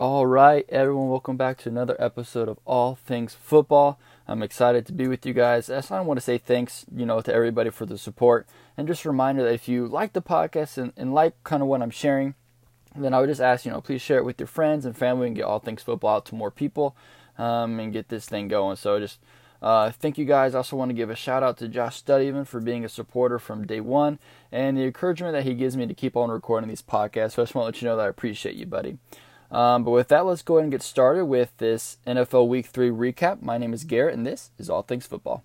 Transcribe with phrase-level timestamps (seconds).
[0.00, 3.96] All right, everyone, welcome back to another episode of All Things Football.
[4.26, 5.70] I'm excited to be with you guys.
[5.70, 8.44] I want to say thanks, you know, to everybody for the support,
[8.76, 11.68] and just a reminder that if you like the podcast and, and like kind of
[11.68, 12.34] what I'm sharing,
[12.96, 15.28] then I would just ask, you know, please share it with your friends and family
[15.28, 16.96] and get All Things Football out to more people
[17.38, 18.74] um, and get this thing going.
[18.74, 19.20] So just
[19.62, 20.56] uh, thank you guys.
[20.56, 23.38] I also want to give a shout out to Josh Studdyman for being a supporter
[23.38, 24.18] from day one
[24.50, 27.34] and the encouragement that he gives me to keep on recording these podcasts.
[27.34, 28.98] So I just want to let you know that I appreciate you, buddy.
[29.50, 32.90] Um, but with that, let's go ahead and get started with this NFL Week 3
[32.90, 33.42] recap.
[33.42, 35.44] My name is Garrett, and this is All Things Football.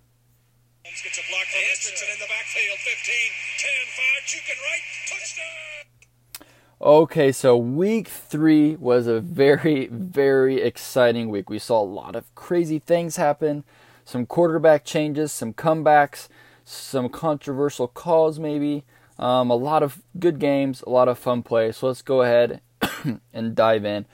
[0.83, 3.13] Gets a block from Richardson in the backfield, 15,
[3.59, 6.47] 10, 5, right, touchdown!
[6.81, 11.49] Okay, so week three was a very, very exciting week.
[11.49, 13.63] We saw a lot of crazy things happen
[14.09, 16.29] some quarterback changes, some comebacks,
[16.65, 18.83] some controversial calls, maybe.
[19.19, 21.71] Um, a lot of good games, a lot of fun play.
[21.71, 22.61] So let's go ahead
[23.33, 24.05] and dive in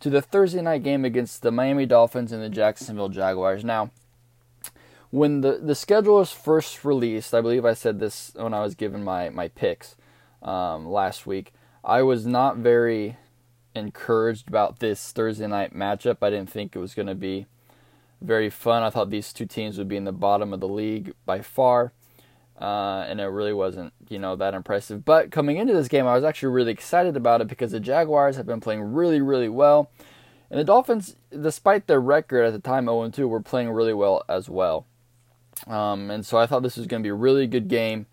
[0.00, 3.64] to the Thursday night game against the Miami Dolphins and the Jacksonville Jaguars.
[3.64, 3.90] Now,
[5.10, 8.74] when the, the schedule was first released, I believe I said this when I was
[8.74, 9.94] given my, my picks
[10.42, 11.52] um, last week,
[11.84, 13.16] I was not very
[13.74, 16.18] encouraged about this Thursday night matchup.
[16.22, 17.46] I didn't think it was going to be
[18.20, 18.82] very fun.
[18.82, 21.92] I thought these two teams would be in the bottom of the league by far,
[22.62, 25.04] uh, and it really wasn't, you know, that impressive.
[25.04, 28.36] But coming into this game, I was actually really excited about it because the Jaguars
[28.36, 29.90] have been playing really, really well,
[30.48, 34.48] and the Dolphins, despite their record at the time 0-2, were playing really well as
[34.48, 34.86] well.
[35.66, 38.06] Um, and so I thought this was going to be a really good game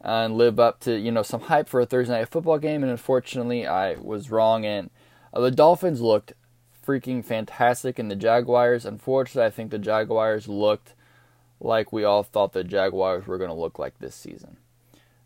[0.00, 2.82] and live up to you know some hype for a Thursday night football game.
[2.82, 4.90] And unfortunately, I was wrong, and
[5.32, 6.32] uh, the Dolphins looked
[6.84, 8.84] freaking fantastic And the Jaguars.
[8.84, 10.94] Unfortunately, I think the Jaguars looked
[11.62, 14.56] like we all thought the Jaguars were going to look like this season.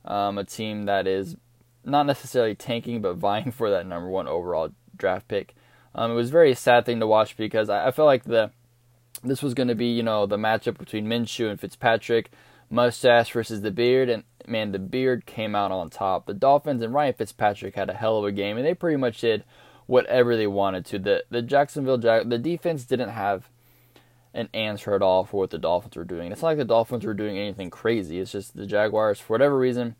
[0.05, 1.37] Um, a team that is
[1.85, 5.55] not necessarily tanking, but vying for that number one overall draft pick.
[5.95, 8.51] Um, it was a very sad thing to watch because I, I felt like the
[9.25, 12.31] this was going to be you know the matchup between Minshew and Fitzpatrick,
[12.69, 16.27] mustache versus the beard, and man, the beard came out on top.
[16.27, 19.23] The Dolphins and Ryan Fitzpatrick had a hell of a game, and they pretty much
[19.23, 19.45] did
[19.87, 20.99] whatever they wanted to.
[20.99, 23.49] The the Jacksonville Jag- the defense didn't have
[24.37, 26.31] an answer at all for what the Dolphins were doing.
[26.31, 28.21] It's not like the Dolphins were doing anything crazy.
[28.21, 29.97] It's just the Jaguars, for whatever reason,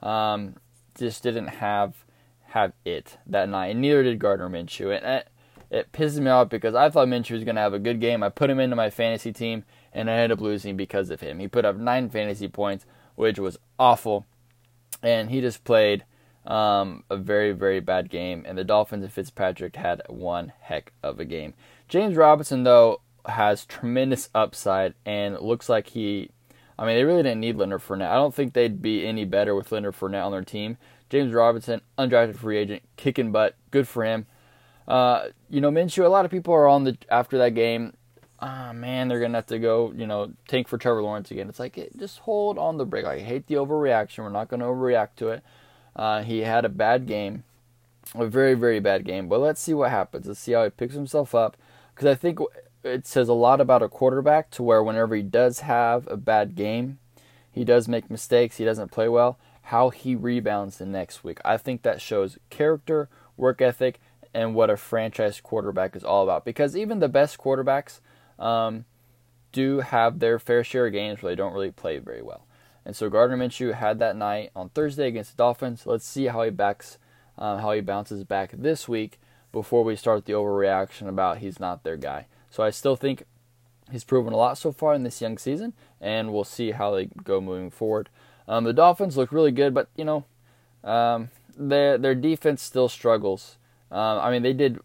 [0.00, 0.54] um,
[0.96, 2.04] just didn't have
[2.46, 3.68] have it that night.
[3.68, 4.96] And neither did Gardner Minshew.
[4.96, 5.28] And it,
[5.70, 8.22] it pisses me off because I thought Minshew was going to have a good game.
[8.22, 11.40] I put him into my fantasy team, and I ended up losing because of him.
[11.40, 14.26] He put up nine fantasy points, which was awful.
[15.02, 16.04] And he just played
[16.46, 21.18] um, a very, very bad game, and the Dolphins and Fitzpatrick had one heck of
[21.18, 21.54] a game.
[21.88, 26.30] James Robinson, though, has tremendous upside and looks like he.
[26.78, 28.10] I mean, they really didn't need Leonard Fournette.
[28.10, 30.78] I don't think they'd be any better with Leonard Fournette on their team.
[31.10, 34.26] James Robinson, undrafted free agent, kicking butt, good for him.
[34.88, 36.04] Uh, you know, Minshew.
[36.04, 37.94] A lot of people are on the after that game.
[38.40, 39.92] Ah, oh, man, they're gonna have to go.
[39.96, 41.48] You know, tank for Trevor Lawrence again.
[41.48, 43.04] It's like just hold on the break.
[43.04, 44.18] I hate the overreaction.
[44.18, 45.42] We're not gonna overreact to it.
[45.94, 47.44] Uh, he had a bad game,
[48.14, 49.28] a very, very bad game.
[49.28, 50.26] But let's see what happens.
[50.26, 51.56] Let's see how he picks himself up.
[51.94, 52.40] Because I think
[52.84, 56.54] it says a lot about a quarterback to where whenever he does have a bad
[56.54, 56.98] game,
[57.50, 61.38] he does make mistakes, he doesn't play well, how he rebounds the next week.
[61.44, 64.00] I think that shows character, work ethic,
[64.34, 66.44] and what a franchise quarterback is all about.
[66.44, 68.00] Because even the best quarterbacks
[68.38, 68.86] um,
[69.52, 72.46] do have their fair share of games where they don't really play very well.
[72.84, 75.86] And so Gardner Minshew had that night on Thursday against the Dolphins.
[75.86, 76.98] Let's see how he backs,
[77.38, 79.20] um, how he bounces back this week
[79.52, 82.26] before we start the overreaction about he's not their guy.
[82.52, 83.24] So I still think
[83.90, 87.06] he's proven a lot so far in this young season, and we'll see how they
[87.06, 88.10] go moving forward.
[88.46, 90.26] Um, the Dolphins look really good, but you know,
[90.84, 93.56] um, their their defense still struggles.
[93.90, 94.80] Um, I mean, they did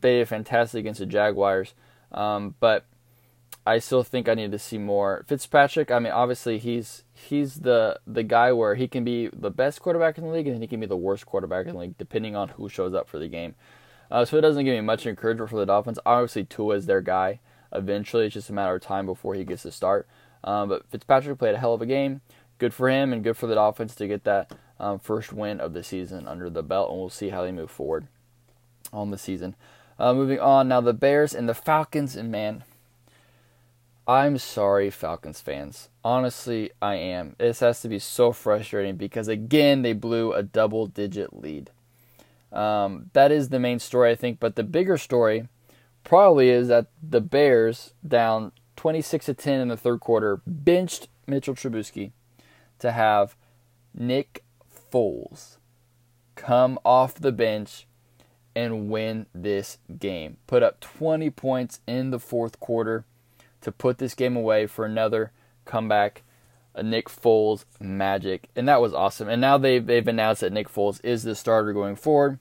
[0.00, 1.74] they did fantastic against the Jaguars,
[2.12, 2.86] um, but
[3.66, 5.22] I still think I need to see more.
[5.28, 9.82] Fitzpatrick, I mean, obviously he's he's the the guy where he can be the best
[9.82, 12.34] quarterback in the league and he can be the worst quarterback in the league depending
[12.34, 13.54] on who shows up for the game.
[14.12, 15.98] Uh, so it doesn't give me much encouragement for the Dolphins.
[16.04, 17.40] Obviously, Tua is their guy.
[17.72, 20.06] Eventually, it's just a matter of time before he gets the start.
[20.44, 22.20] Um, but Fitzpatrick played a hell of a game.
[22.58, 25.72] Good for him and good for the Dolphins to get that um, first win of
[25.72, 28.06] the season under the belt, and we'll see how they move forward
[28.92, 29.56] on the season.
[29.98, 32.64] Uh, moving on now, the Bears and the Falcons, and man,
[34.06, 35.88] I'm sorry, Falcons fans.
[36.04, 37.34] Honestly, I am.
[37.38, 41.70] This has to be so frustrating because, again, they blew a double digit lead.
[42.52, 44.40] Um, that is the main story, I think.
[44.40, 45.48] But the bigger story
[46.04, 51.54] probably is that the Bears, down 26 to 10 in the third quarter, benched Mitchell
[51.54, 52.12] Trubisky
[52.78, 53.36] to have
[53.94, 54.44] Nick
[54.92, 55.56] Foles
[56.34, 57.86] come off the bench
[58.54, 60.36] and win this game.
[60.46, 63.04] Put up 20 points in the fourth quarter
[63.60, 65.30] to put this game away for another
[65.64, 66.22] comeback.
[66.80, 69.28] Nick Foles magic, and that was awesome.
[69.28, 72.38] And now they've they've announced that Nick Foles is the starter going forward,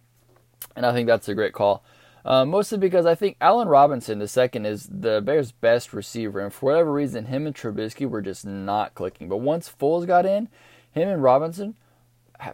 [0.75, 1.83] and I think that's a great call.
[2.23, 6.53] Uh, mostly because I think Allen Robinson, the second, is the Bears' best receiver, and
[6.53, 9.27] for whatever reason, him and Trubisky were just not clicking.
[9.27, 10.47] But once Foles got in,
[10.91, 11.75] him and Robinson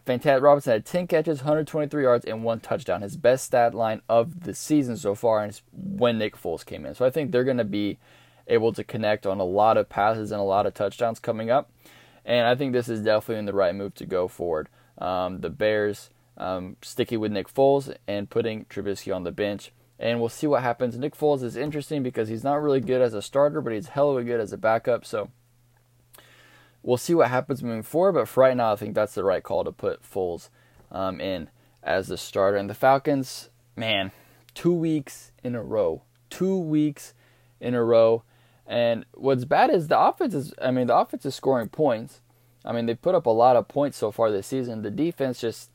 [0.06, 0.44] fantastic.
[0.44, 3.02] Robinson had 10 catches, 123 yards, and one touchdown.
[3.02, 6.96] His best stat line of the season so far, and when Nick Foles came in.
[6.96, 7.98] So I think they're going to be
[8.48, 11.70] able to connect on a lot of passes and a lot of touchdowns coming up.
[12.26, 14.70] And I think this is definitely in the right move to go forward.
[14.98, 19.72] Um, the Bears um, sticking with Nick Foles and putting Trubisky on the bench.
[20.00, 20.98] And we'll see what happens.
[20.98, 24.24] Nick Foles is interesting because he's not really good as a starter, but he's hella
[24.24, 25.06] good as a backup.
[25.06, 25.32] So
[26.84, 28.14] we'll see what happens moving forward.
[28.14, 30.50] But for right now, I think that's the right call to put Foles
[30.92, 31.50] um, in
[31.82, 32.58] as the starter.
[32.58, 34.12] And the Falcons, man,
[34.54, 37.14] two weeks in a row, two weeks
[37.60, 38.24] in a row.
[38.68, 42.22] And what's bad is the offense is, I mean, the offense is scoring points.
[42.66, 44.82] I mean, they put up a lot of points so far this season.
[44.82, 45.72] The defense just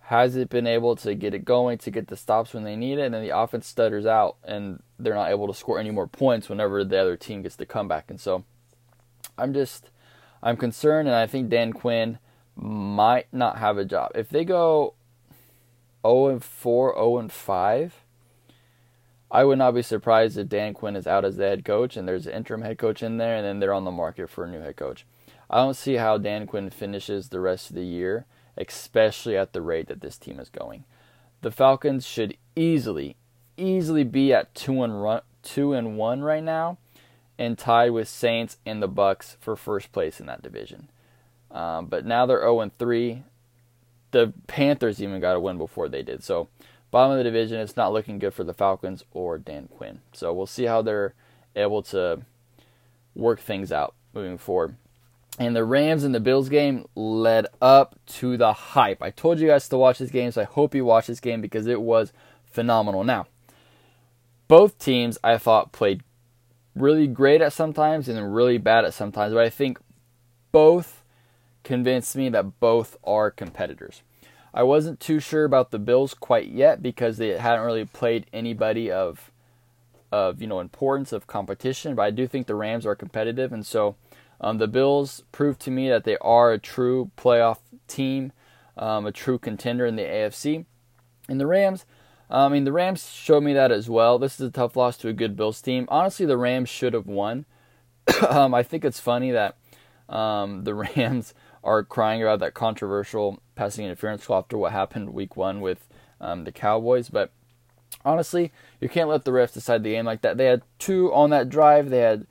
[0.00, 3.02] hasn't been able to get it going, to get the stops when they need it,
[3.02, 6.48] and then the offense stutters out, and they're not able to score any more points
[6.48, 8.10] whenever the other team gets the comeback.
[8.10, 8.44] And so,
[9.38, 9.90] I'm just
[10.42, 12.18] I'm concerned, and I think Dan Quinn
[12.54, 14.12] might not have a job.
[14.14, 14.94] If they go
[16.06, 18.04] 0 and 4, 0 and 5,
[19.30, 22.06] I would not be surprised if Dan Quinn is out as the head coach and
[22.06, 24.48] there's an interim head coach in there, and then they're on the market for a
[24.48, 25.04] new head coach.
[25.50, 28.26] I don't see how Dan Quinn finishes the rest of the year,
[28.56, 30.84] especially at the rate that this team is going.
[31.42, 33.16] The Falcons should easily,
[33.56, 36.78] easily be at two and run, two and one right now,
[37.38, 40.88] and tied with Saints and the Bucs for first place in that division.
[41.50, 43.22] Um, but now they're 0 and 3.
[44.10, 46.24] The Panthers even got a win before they did.
[46.24, 46.48] So,
[46.96, 50.00] bottom of the division, it's not looking good for the Falcons or Dan Quinn.
[50.12, 51.12] So, we'll see how they're
[51.54, 52.22] able to
[53.14, 54.76] work things out moving forward.
[55.38, 59.02] And the Rams and the Bills game led up to the hype.
[59.02, 61.42] I told you guys to watch this game, so I hope you watch this game
[61.42, 62.12] because it was
[62.44, 63.04] phenomenal.
[63.04, 63.26] Now,
[64.48, 66.02] both teams I thought played
[66.74, 69.78] really great at sometimes and really bad at sometimes, but I think
[70.52, 71.02] both
[71.62, 74.02] convinced me that both are competitors.
[74.56, 78.90] I wasn't too sure about the Bills quite yet because they hadn't really played anybody
[78.90, 79.30] of
[80.10, 83.66] of you know importance of competition, but I do think the Rams are competitive, and
[83.66, 83.96] so
[84.40, 88.32] um, the Bills proved to me that they are a true playoff team,
[88.78, 90.64] um, a true contender in the AFC.
[91.28, 91.84] And the Rams,
[92.30, 94.18] I mean, the Rams showed me that as well.
[94.18, 95.86] This is a tough loss to a good Bills team.
[95.88, 97.44] Honestly, the Rams should have won.
[98.28, 99.56] um, I think it's funny that
[100.08, 101.34] um, the Rams
[101.66, 105.88] are crying about that controversial passing interference call after what happened week one with
[106.20, 107.10] um, the Cowboys.
[107.10, 107.32] But
[108.04, 110.36] honestly, you can't let the refs decide the game like that.
[110.36, 111.90] They had two on that drive.
[111.90, 112.26] They had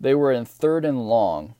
[0.00, 1.54] they were in third and long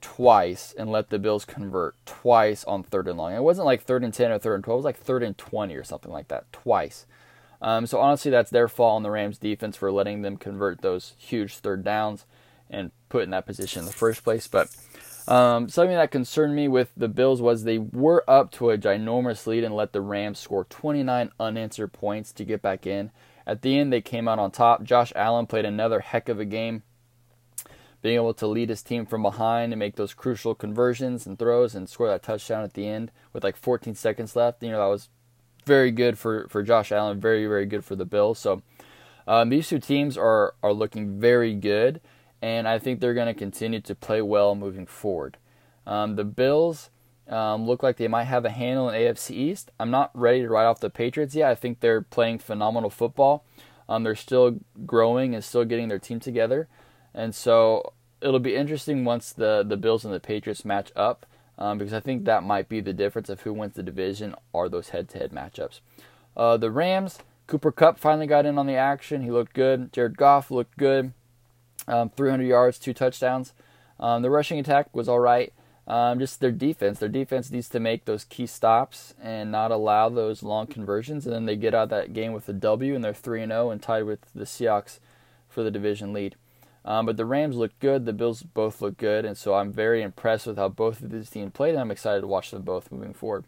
[0.00, 3.34] twice and let the Bills convert twice on third and long.
[3.34, 5.38] It wasn't like third and 10 or third and 12, it was like third and
[5.38, 7.06] 20 or something like that, twice.
[7.60, 11.14] Um, so honestly, that's their fault on the Rams defense for letting them convert those
[11.18, 12.24] huge third downs
[12.70, 14.46] and put in that position in the first place.
[14.46, 14.68] But
[15.28, 19.46] um, something that concerned me with the Bills was they were up to a ginormous
[19.46, 23.10] lead and let the Rams score 29 unanswered points to get back in.
[23.46, 24.82] At the end, they came out on top.
[24.82, 26.82] Josh Allen played another heck of a game
[28.00, 31.74] being able to lead his team from behind and make those crucial conversions and throws
[31.74, 34.62] and score that touchdown at the end with like 14 seconds left.
[34.62, 35.08] You know, that was
[35.66, 38.38] very good for, for Josh Allen, very, very good for the Bills.
[38.38, 38.62] So
[39.26, 42.00] um, these two teams are, are looking very good,
[42.40, 45.36] and I think they're going to continue to play well moving forward.
[45.86, 46.90] Um, the Bills
[47.28, 49.70] um, look like they might have a handle in AFC East.
[49.78, 51.50] I'm not ready to write off the Patriots yet.
[51.50, 53.44] I think they're playing phenomenal football.
[53.88, 56.68] Um, they're still growing and still getting their team together.
[57.14, 61.26] And so it'll be interesting once the, the Bills and the Patriots match up
[61.58, 64.68] um, because I think that might be the difference of who wins the division are
[64.68, 65.80] those head to head matchups.
[66.36, 69.22] Uh, the Rams, Cooper Kupp finally got in on the action.
[69.22, 69.92] He looked good.
[69.92, 71.12] Jared Goff looked good.
[71.86, 73.52] Um, 300 yards, two touchdowns.
[74.00, 75.52] Um, the rushing attack was all right.
[75.86, 76.98] Um, just their defense.
[76.98, 81.24] Their defense needs to make those key stops and not allow those long conversions.
[81.24, 83.70] And then they get out of that game with a W, and they're 3 0
[83.70, 84.98] and tied with the Seahawks
[85.48, 86.36] for the division lead.
[86.84, 88.04] Um, but the Rams look good.
[88.04, 91.30] The Bills both look good, and so I'm very impressed with how both of these
[91.30, 93.44] teams played, and I'm excited to watch them both moving forward.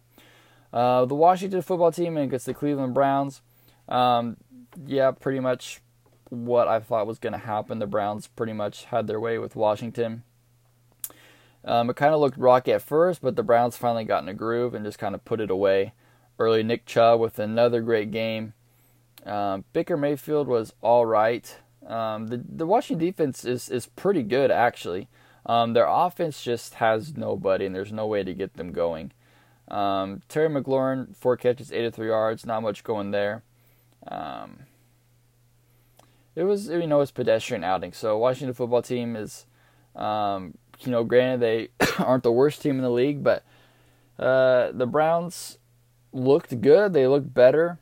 [0.73, 3.43] Uh, the Washington football team against the Cleveland Browns.
[3.89, 4.37] Um,
[4.87, 5.81] yeah, pretty much
[6.31, 7.79] what I thought was going to happen.
[7.79, 10.23] The Browns pretty much had their way with Washington.
[11.65, 14.35] Um, it kind of looked rocky at first, but the Browns finally got in a
[14.35, 15.93] groove and just kind of put it away
[16.39, 16.63] early.
[16.63, 18.55] Nick Chubb with another great game.
[19.27, 21.55] Um, Baker Mayfield was all right.
[21.87, 25.09] Um, the the Washington defense is is pretty good actually.
[25.45, 29.13] Um, their offense just has nobody, and there's no way to get them going.
[29.69, 33.43] Um, Terry McLaurin, four catches, 83 yards, not much going there.
[34.07, 34.61] Um,
[36.37, 37.93] it was, you know, it's pedestrian outing.
[37.93, 39.47] So Washington football team is,
[39.97, 41.69] um, you know, granted they
[41.99, 43.45] aren't the worst team in the league, but
[44.19, 45.59] uh, the Browns
[46.13, 46.93] looked good.
[46.93, 47.79] They looked better,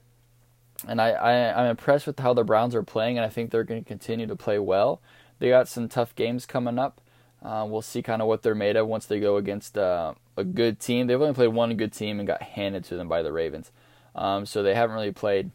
[0.87, 3.65] and I, I I'm impressed with how the Browns are playing, and I think they're
[3.65, 5.01] going to continue to play well.
[5.39, 7.01] They got some tough games coming up.
[7.43, 10.43] Uh, we'll see kind of what they're made of once they go against uh, a
[10.45, 11.07] good team.
[11.07, 13.71] They've only played one good team and got handed to them by the Ravens.
[14.15, 15.53] Um, so they haven't really played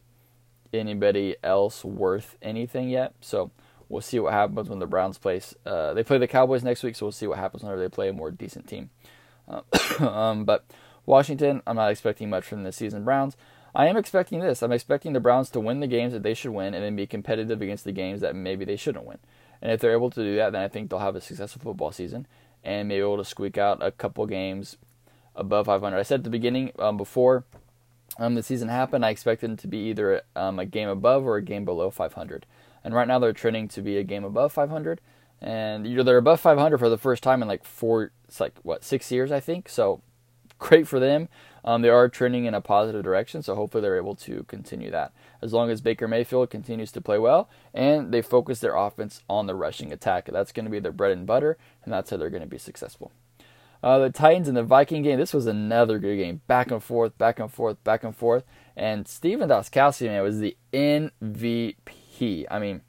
[0.74, 3.13] anybody else worth anything yet.
[3.22, 3.51] So
[3.89, 5.42] we'll see what happens when the Browns play.
[5.65, 8.10] Uh, they play the Cowboys next week, so we'll see what happens whenever they play
[8.10, 8.89] a more decent team.
[9.48, 9.62] Uh,
[10.00, 10.65] um, but
[11.06, 13.03] Washington, I'm not expecting much from this season.
[13.03, 13.36] Browns,
[13.75, 14.62] I am expecting this.
[14.62, 17.08] I'm expecting the Browns to win the games that they should win and then be
[17.08, 19.18] competitive against the games that maybe they shouldn't win.
[19.62, 21.92] And if they're able to do that, then I think they'll have a successful football
[21.92, 22.27] season
[22.63, 24.77] and maybe able to squeak out a couple games
[25.36, 25.98] above 500.
[25.98, 27.46] I said at the beginning, um, before
[28.17, 31.38] um, the season happened, I expected them to be either um, a game above or
[31.38, 32.46] a game below 500.
[32.84, 35.01] And right now they're trending to be a game above 500.
[35.41, 38.53] And you know, they're above 500 for the first time in like four, it's like
[38.62, 39.67] what, six years, I think.
[39.67, 40.01] So
[40.60, 41.27] great for them.
[41.65, 45.13] Um, they are trending in a positive direction, so hopefully they're able to continue that.
[45.41, 49.48] As long as Baker Mayfield continues to play well and they focus their offense on
[49.48, 52.29] the rushing attack, that's going to be their bread and butter, and that's how they're
[52.29, 53.12] going to be successful.
[53.84, 56.40] Uh, the Titans and the Viking game, this was another good game.
[56.48, 58.46] Back and forth, back and forth, back and forth.
[58.78, 62.46] And Stephen Gostkowski, man, was the MVP.
[62.50, 62.82] I mean,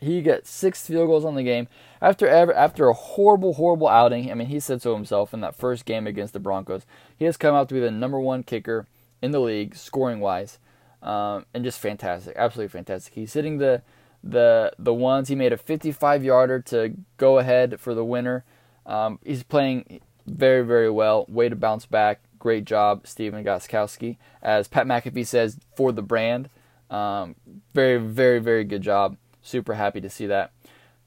[0.00, 1.66] he got six field goals on the game
[2.00, 4.30] after ever, after a horrible, horrible outing.
[4.30, 6.86] I mean, he said so himself in that first game against the Broncos.
[7.16, 8.86] He has come out to be the number one kicker
[9.20, 10.60] in the league, scoring wise,
[11.02, 13.14] um, and just fantastic, absolutely fantastic.
[13.14, 13.82] He's hitting the
[14.22, 15.28] the the ones.
[15.28, 18.44] He made a 55 yarder to go ahead for the winner.
[18.86, 21.26] Um, he's playing very, very well.
[21.28, 22.20] Way to bounce back.
[22.38, 24.16] Great job, Stephen Gostkowski.
[24.42, 26.50] As Pat McAfee says, for the brand.
[26.90, 27.34] Um,
[27.72, 29.16] very, very, very good job.
[29.42, 30.52] Super happy to see that.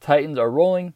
[0.01, 0.93] Titans are rolling.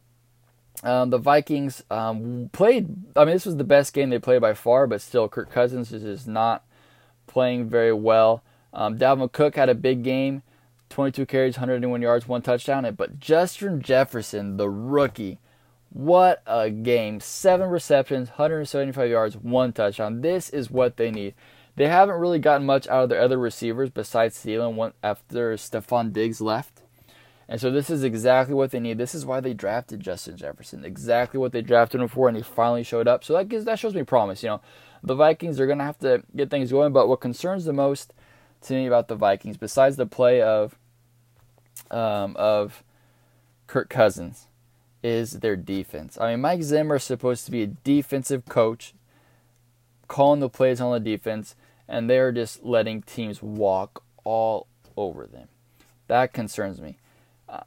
[0.82, 2.88] Um, the Vikings um, played.
[3.14, 5.92] I mean, this was the best game they played by far, but still, Kirk Cousins
[5.92, 6.64] is just not
[7.26, 8.42] playing very well.
[8.72, 10.42] Um, Dalvin Cook had a big game,
[10.90, 12.92] 22 carries, 101 yards, one touchdown.
[12.96, 15.38] But Justin Jefferson, the rookie,
[15.92, 17.20] what a game!
[17.20, 20.22] Seven receptions, 175 yards, one touchdown.
[20.22, 21.34] This is what they need.
[21.76, 26.40] They haven't really gotten much out of their other receivers besides Thielen after Stefon Diggs
[26.40, 26.82] left.
[27.48, 28.96] And so this is exactly what they need.
[28.96, 30.84] This is why they drafted Justin Jefferson.
[30.84, 33.24] Exactly what they drafted him for, and he finally showed up.
[33.24, 34.42] So that gives that shows me promise.
[34.42, 34.60] You know,
[35.02, 36.94] the Vikings are gonna have to get things going.
[36.94, 38.14] But what concerns the most
[38.62, 40.78] to me about the Vikings, besides the play of
[41.90, 42.82] um, of
[43.66, 44.48] Kirk Cousins,
[45.02, 46.18] is their defense.
[46.20, 48.94] I mean, Mike Zimmer is supposed to be a defensive coach,
[50.08, 51.54] calling the plays on the defense,
[51.88, 54.66] and they're just letting teams walk all
[54.96, 55.48] over them.
[56.08, 56.96] That concerns me
[57.52, 57.60] uh,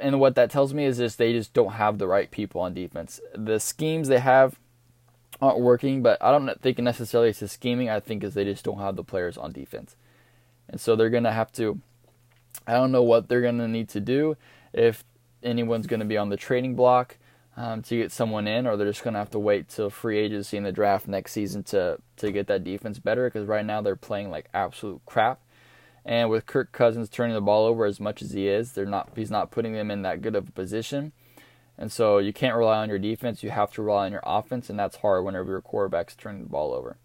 [0.00, 2.74] and what that tells me is just they just don't have the right people on
[2.74, 3.20] defense.
[3.34, 4.58] The schemes they have
[5.40, 7.90] aren't working, but I don't think necessarily it's the scheming.
[7.90, 9.96] I think is they just don't have the players on defense,
[10.68, 11.80] and so they're gonna have to.
[12.66, 14.36] I don't know what they're gonna need to do
[14.72, 15.04] if
[15.44, 17.18] anyone's gonna be on the trading block
[17.56, 20.56] um, to get someone in, or they're just gonna have to wait till free agency
[20.56, 23.26] in the draft next season to to get that defense better.
[23.28, 25.40] Because right now they're playing like absolute crap.
[26.06, 29.10] And with Kirk Cousins turning the ball over as much as he is, they're not
[29.16, 31.12] he's not putting them in that good of a position.
[31.76, 33.42] And so you can't rely on your defense.
[33.42, 36.48] You have to rely on your offense, and that's hard whenever your quarterback's turning the
[36.48, 36.96] ball over.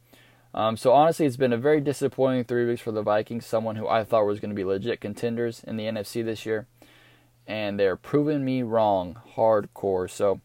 [0.54, 3.46] Um, so honestly, it's been a very disappointing three weeks for the Vikings.
[3.46, 6.68] Someone who I thought was going to be legit contenders in the NFC this year,
[7.50, 10.08] and they're proving me wrong hardcore.
[10.08, 10.40] So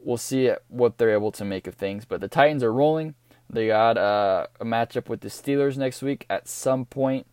[0.00, 2.04] we'll see what they're able to make of things.
[2.04, 3.16] But the Titans are rolling.
[3.50, 7.26] They got uh, a matchup with the Steelers next week at some point.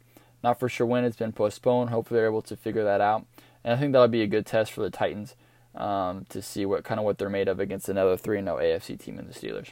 [0.43, 1.91] Not for sure when it's been postponed.
[1.91, 3.27] Hopefully they're able to figure that out.
[3.63, 5.35] And I think that'll be a good test for the Titans
[5.75, 8.99] um, to see what kind of what they're made of against another 3 0 AFC
[8.99, 9.71] team in the Steelers.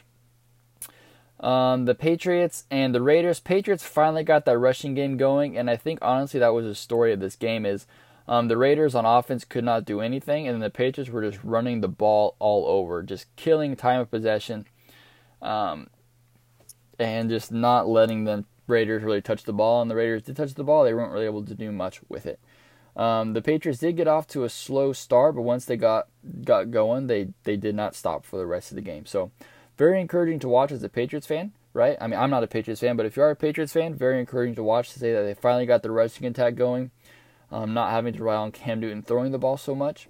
[1.44, 3.40] Um, the Patriots and the Raiders.
[3.40, 7.12] Patriots finally got that rushing game going, and I think honestly that was the story
[7.12, 7.86] of this game is
[8.28, 11.80] um, the Raiders on offense could not do anything, and the Patriots were just running
[11.80, 14.66] the ball all over, just killing time of possession,
[15.40, 15.88] um,
[16.98, 20.52] and just not letting them Raiders really touch the ball, and the Raiders did touch
[20.52, 20.84] the ball.
[20.84, 22.38] They weren't really able to do much with it.
[22.94, 26.08] Um, the Patriots did get off to a slow start, but once they got
[26.44, 29.06] got going, they they did not stop for the rest of the game.
[29.06, 29.30] So,
[29.78, 31.52] very encouraging to watch as a Patriots fan.
[31.72, 31.96] right?
[32.00, 34.18] I mean, I'm not a Patriots fan, but if you are a Patriots fan, very
[34.20, 36.90] encouraging to watch to say that they finally got the rushing attack going,
[37.50, 40.08] um, not having to rely on Cam Newton throwing the ball so much.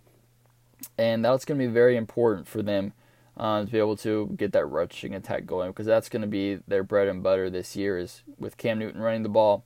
[0.97, 2.93] And that's going to be very important for them
[3.37, 6.59] um, to be able to get that rushing attack going because that's going to be
[6.67, 9.65] their bread and butter this year is with Cam Newton running the ball.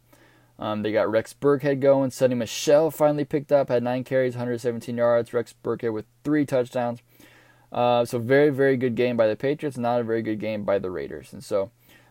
[0.59, 2.11] Um, they got Rex Burkhead going.
[2.11, 5.33] Sony Michel finally picked up, had nine carries, 117 yards.
[5.33, 7.01] Rex Burkhead with three touchdowns.
[7.73, 10.79] Uh, so very, very good game by the Patriots, not a very good game by
[10.79, 11.33] the Raiders.
[11.33, 11.71] And so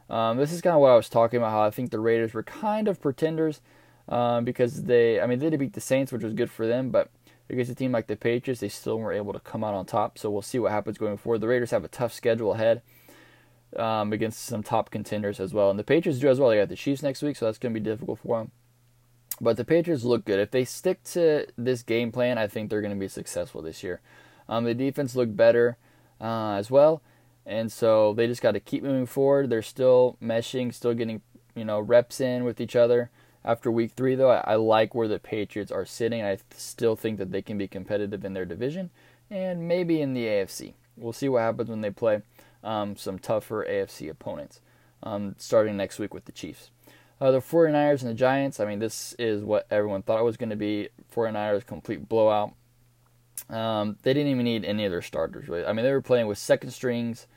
[0.09, 1.51] um, this is kind of what I was talking about.
[1.51, 3.61] How I think the Raiders were kind of pretenders
[4.11, 6.91] um, because they, I mean, they did beat the Saints, which was good for them,
[6.91, 7.09] but
[7.49, 10.19] against a team like the Patriots, they still weren't able to come out on top.
[10.19, 11.39] So we'll see what happens going forward.
[11.39, 12.81] The Raiders have a tough schedule ahead
[13.77, 16.49] um, against some top contenders as well, and the Patriots do as well.
[16.49, 18.51] They got the Chiefs next week, so that's going to be difficult for them.
[19.39, 20.39] But the Patriots look good.
[20.39, 23.81] If they stick to this game plan, I think they're going to be successful this
[23.81, 24.01] year.
[24.49, 25.77] Um, the defense looked better
[26.19, 27.01] uh, as well,
[27.45, 29.49] and so they just got to keep moving forward.
[29.49, 31.21] They're still meshing, still getting
[31.55, 33.09] you know reps in with each other.
[33.43, 36.23] After week three, though, I, I like where the Patriots are sitting.
[36.23, 38.91] I still think that they can be competitive in their division
[39.29, 40.73] and maybe in the AFC.
[40.95, 42.21] We'll see what happens when they play
[42.63, 44.61] um, some tougher AFC opponents
[45.01, 46.69] um, starting next week with the Chiefs.
[47.19, 50.37] Uh, the 49ers and the Giants, I mean, this is what everyone thought it was
[50.37, 50.89] going to be.
[51.15, 52.53] 49ers complete blowout.
[53.49, 55.65] Um, they didn't even need any of their starters, really.
[55.65, 57.27] I mean, they were playing with second strings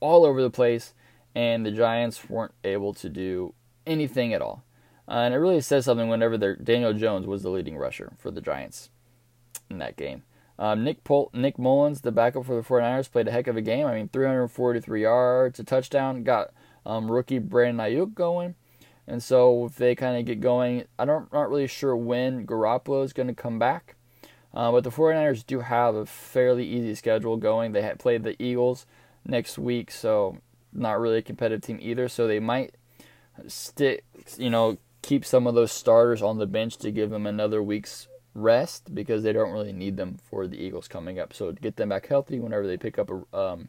[0.00, 0.94] all over the place,
[1.34, 3.54] and the Giants weren't able to do
[3.86, 4.64] anything at all.
[5.12, 8.40] Uh, and it really says something whenever Daniel Jones was the leading rusher for the
[8.40, 8.88] Giants
[9.68, 10.22] in that game.
[10.58, 13.60] Um, Nick Pol- Nick Mullens, the backup for the 49ers, played a heck of a
[13.60, 13.86] game.
[13.86, 16.52] I mean, 343 yards, a touchdown, got
[16.86, 18.54] um, rookie Brandon Aiyuk going.
[19.06, 23.04] And so if they kind of get going, I don't not really sure when Garoppolo
[23.04, 23.96] is going to come back.
[24.54, 27.72] Uh, but the 49ers do have a fairly easy schedule going.
[27.72, 28.86] They played the Eagles
[29.26, 30.38] next week, so
[30.72, 32.08] not really a competitive team either.
[32.08, 32.76] So they might
[33.46, 34.04] stick,
[34.38, 38.08] you know, keep some of those starters on the bench to give them another week's
[38.34, 41.34] rest because they don't really need them for the Eagles coming up.
[41.34, 43.68] So get them back healthy whenever they pick up a, um,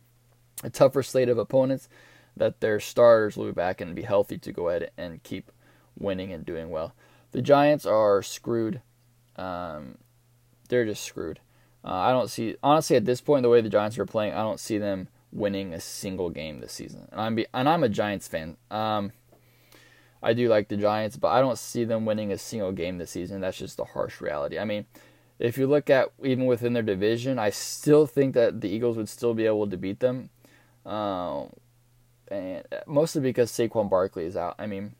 [0.64, 1.90] a tougher slate of opponents,
[2.38, 5.52] that their starters will be back and be healthy to go ahead and keep
[5.98, 6.96] winning and doing well.
[7.32, 8.82] The Giants are screwed.
[9.36, 9.98] Um,
[10.70, 11.40] they're just screwed.
[11.84, 14.42] Uh, I don't see honestly at this point the way the Giants are playing, I
[14.42, 17.08] don't see them winning a single game this season.
[17.12, 18.58] And I'm be, and I'm a Giants fan.
[18.72, 19.12] Um,
[20.24, 23.12] I do like the Giants, but I don't see them winning a single game this
[23.12, 23.42] season.
[23.42, 24.58] That's just the harsh reality.
[24.58, 24.86] I mean,
[25.38, 29.10] if you look at even within their division, I still think that the Eagles would
[29.10, 30.30] still be able to beat them,
[30.86, 31.46] uh,
[32.30, 34.56] and mostly because Saquon Barkley is out.
[34.58, 34.96] I mean,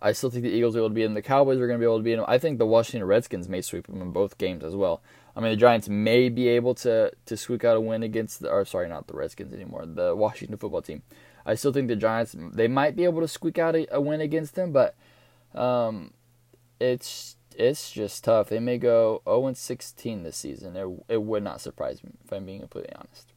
[0.00, 1.14] I still think the Eagles are able to beat.
[1.14, 2.24] The Cowboys are going to be able to beat them.
[2.26, 5.00] I think the Washington Redskins may sweep them in both games as well.
[5.36, 8.50] I mean, the Giants may be able to to squeak out a win against the,
[8.50, 11.02] or sorry, not the Redskins anymore, the Washington football team.
[11.44, 14.20] I still think the Giants they might be able to squeak out a, a win
[14.20, 14.94] against them, but
[15.54, 16.12] um,
[16.80, 18.48] it's it's just tough.
[18.48, 20.76] They may go 0 and 16 this season.
[20.76, 23.32] It it would not surprise me if I'm being completely honest.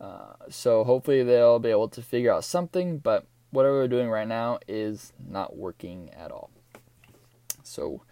[0.00, 4.28] Uh, so hopefully they'll be able to figure out something, but whatever they're doing right
[4.28, 6.50] now is not working at all.
[7.62, 8.02] So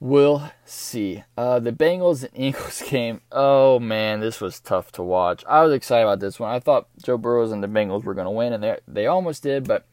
[0.00, 1.24] We'll see.
[1.36, 3.20] Uh, the Bengals and Eagles game.
[3.32, 5.44] Oh man, this was tough to watch.
[5.48, 6.50] I was excited about this one.
[6.50, 9.42] I thought Joe Burrows and the Bengals were going to win, and they they almost
[9.42, 9.66] did.
[9.66, 9.86] But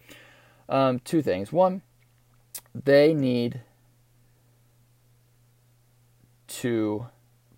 [0.69, 1.51] um, two things.
[1.51, 1.81] One,
[2.73, 3.61] they need
[6.47, 7.07] to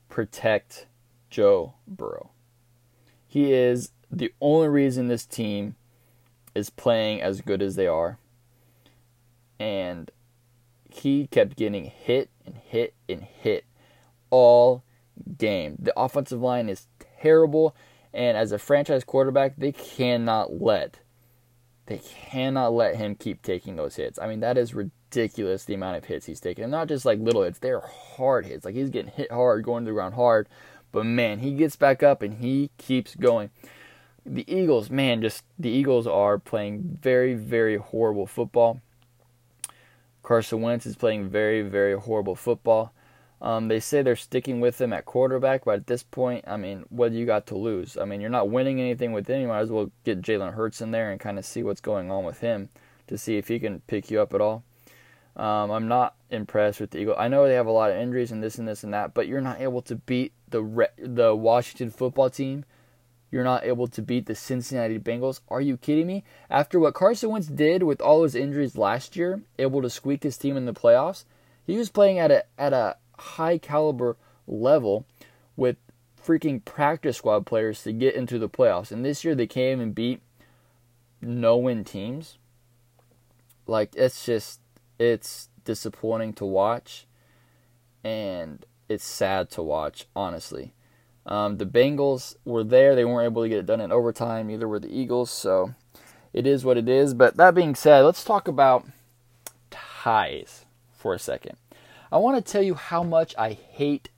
[0.10, 0.88] protect
[1.30, 2.32] Joe Burrow.
[3.28, 5.76] He is the only reason this team
[6.56, 8.18] is playing as good as they are.
[9.60, 10.10] And
[10.90, 13.66] he kept getting hit and hit and hit
[14.30, 14.84] all
[15.38, 15.76] game.
[15.80, 16.88] The offensive line is
[17.22, 17.76] terrible,
[18.14, 21.00] and as a franchise quarterback, they cannot let
[21.88, 24.20] they cannot let him keep taking those hits.
[24.20, 26.66] I mean, that is ridiculous the amount of hits he's taking.
[26.66, 28.66] And not just like little hits, they're hard hits.
[28.66, 30.48] Like he's getting hit hard, going to the ground hard.
[30.92, 33.50] But man, he gets back up and he keeps going.
[34.26, 38.82] The Eagles, man, just the Eagles are playing very, very horrible football.
[40.28, 42.92] Carson Wentz is playing very, very horrible football.
[43.42, 46.84] Um, they say they're sticking with him at quarterback, but at this point, I mean,
[46.90, 47.98] what do you got to lose?
[47.98, 49.40] I mean, you're not winning anything with him.
[49.40, 52.12] You might as well get Jalen Hurts in there and kind of see what's going
[52.12, 52.68] on with him
[53.08, 54.66] to see if he can pick you up at all.
[55.38, 57.16] Um, I'm not impressed with the Eagles.
[57.18, 59.30] I know they have a lot of injuries and this and this and that, but
[59.30, 62.66] you're not able to beat the the Washington football team
[63.32, 65.42] you're not able to beat the Cincinnati Bengals.
[65.50, 66.24] Are you kidding me?
[66.50, 70.38] After what Carson Wentz did with all his injuries last year, able to squeak his
[70.38, 71.26] team in the playoffs,
[71.66, 74.16] he was playing at a at a high caliber
[74.48, 75.06] level
[75.56, 75.76] with
[76.26, 78.92] freaking practice squad players to get into the playoffs.
[78.92, 80.22] And this year they came and beat
[81.22, 82.38] no win teams,
[83.66, 84.62] like it's just
[85.00, 87.06] it's disappointing to watch
[88.04, 90.74] and it's sad to watch, honestly.
[91.28, 92.96] Um, the Bengals were there.
[92.96, 94.48] They weren't able to get it done in overtime.
[94.48, 95.30] Neither were the Eagles.
[95.30, 95.76] So
[96.34, 97.14] it is what it is.
[97.14, 98.86] But that being said, let's talk about
[99.70, 101.58] ties for a second.
[102.12, 104.10] I want to tell you how much I hate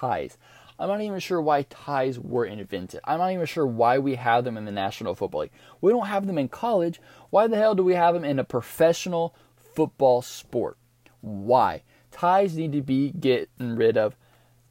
[0.00, 0.36] ties.
[0.80, 3.00] I'm not even sure why ties were invented.
[3.04, 5.50] I'm not even sure why we have them in the National Football League.
[5.80, 7.00] We don't have them in college.
[7.30, 9.34] Why the hell do we have them in a professional
[9.74, 10.76] football sport?
[11.20, 11.82] Why?
[12.12, 14.16] Ties need to be getting rid of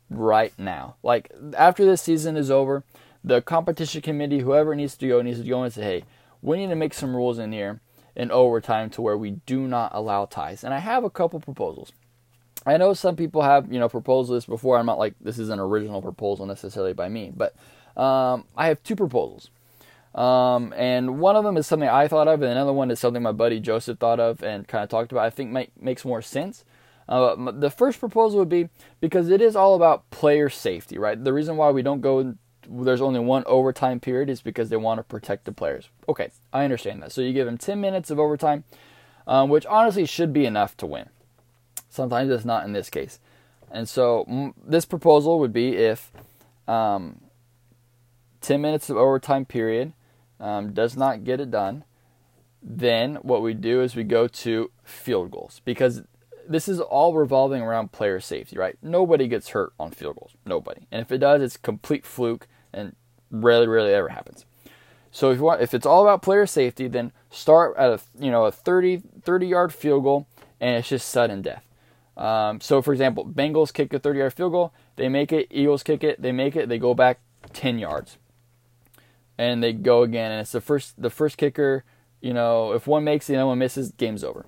[0.09, 0.95] right now.
[1.03, 2.83] Like after this season is over,
[3.23, 6.03] the competition committee, whoever needs to go, needs to go and say, hey,
[6.41, 7.81] we need to make some rules in here
[8.15, 10.63] in overtime to where we do not allow ties.
[10.63, 11.91] And I have a couple proposals.
[12.65, 14.77] I know some people have, you know, proposed this before.
[14.77, 17.55] I'm not like this is an original proposal necessarily by me, but
[17.95, 19.49] um, I have two proposals.
[20.15, 23.21] Um, and one of them is something I thought of, and another one is something
[23.21, 25.25] my buddy Joseph thought of and kind of talked about.
[25.25, 26.65] I think might, makes more sense.
[27.07, 31.23] Uh, the first proposal would be because it is all about player safety, right?
[31.23, 32.35] The reason why we don't go,
[32.69, 35.89] there's only one overtime period is because they want to protect the players.
[36.09, 37.11] Okay, I understand that.
[37.11, 38.65] So you give them 10 minutes of overtime,
[39.25, 41.09] um, which honestly should be enough to win.
[41.89, 43.19] Sometimes it's not in this case.
[43.71, 46.11] And so m- this proposal would be if
[46.67, 47.21] um,
[48.41, 49.93] 10 minutes of overtime period
[50.39, 51.83] um, does not get it done,
[52.61, 56.03] then what we do is we go to field goals because
[56.47, 58.77] this is all revolving around player safety, right?
[58.81, 60.31] Nobody gets hurt on field goals.
[60.45, 60.87] Nobody.
[60.91, 62.95] And if it does, it's complete fluke and
[63.31, 64.45] rarely, rarely ever happens.
[65.11, 68.31] So if you want, if it's all about player safety, then start at a you
[68.31, 70.27] know a 30, 30 yard field goal,
[70.59, 71.63] and it's just sudden death.
[72.15, 75.47] Um, so for example, Bengals kick a 30 yard field goal, they make it.
[75.49, 76.69] Eagles kick it, they make it.
[76.69, 77.19] They go back
[77.53, 78.17] 10 yards,
[79.37, 80.31] and they go again.
[80.31, 81.83] And it's the first the first kicker.
[82.21, 84.47] You know, if one makes, the other one misses, game's over.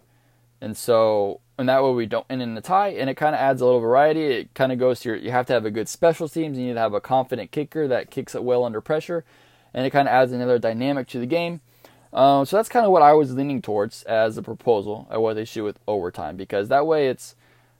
[0.59, 3.41] And so and that way we don't end in a tie and it kind of
[3.41, 4.23] adds a little variety.
[4.23, 6.65] It kind of goes to your you have to have a good special teams you
[6.65, 9.25] need to have a confident kicker that kicks it well under pressure
[9.73, 11.59] and it kind of adds another dynamic to the game.
[12.13, 15.35] Um, so that's kind of what i was leaning towards as a proposal of what
[15.35, 17.35] they should with overtime because that way it's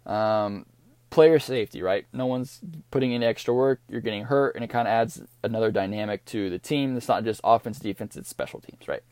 [0.05, 0.65] um,
[1.09, 2.05] player safety right?
[2.11, 2.59] No one's
[2.91, 6.49] putting in extra work you're getting hurt and it kind of adds another dynamic to
[6.49, 6.97] the team.
[6.97, 9.03] It's not just offense defense it's special teams right?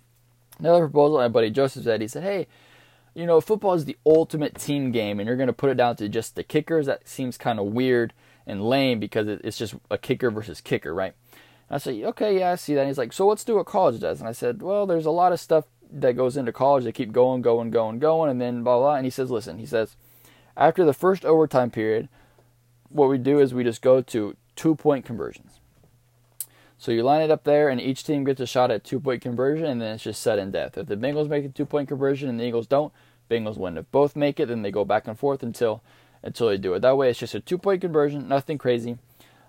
[0.60, 2.48] Another proposal my buddy joseph said he said hey
[3.18, 5.96] you know, football is the ultimate team game, and you're going to put it down
[5.96, 6.86] to just the kickers.
[6.86, 8.14] That seems kind of weird
[8.46, 11.16] and lame because it's just a kicker versus kicker, right?
[11.68, 12.82] And I said, okay, yeah, I see that.
[12.82, 14.20] And he's like, so let's do what college does.
[14.20, 16.84] And I said, well, there's a lot of stuff that goes into college.
[16.84, 18.96] They keep going, going, going, going, and then blah, blah.
[18.96, 19.96] And he says, listen, he says,
[20.56, 22.10] after the first overtime period,
[22.90, 25.60] what we do is we just go to two point conversions.
[26.78, 29.24] So you line it up there, and each team gets a shot at two point
[29.24, 30.78] conversion, and then it's just sudden death.
[30.78, 32.94] If the Bengals make a two point conversion and the Eagles don't,
[33.30, 33.78] Bengals win.
[33.78, 35.82] If both make it, then they go back and forth until
[36.24, 36.82] until they do it.
[36.82, 38.98] That way, it's just a two point conversion, nothing crazy.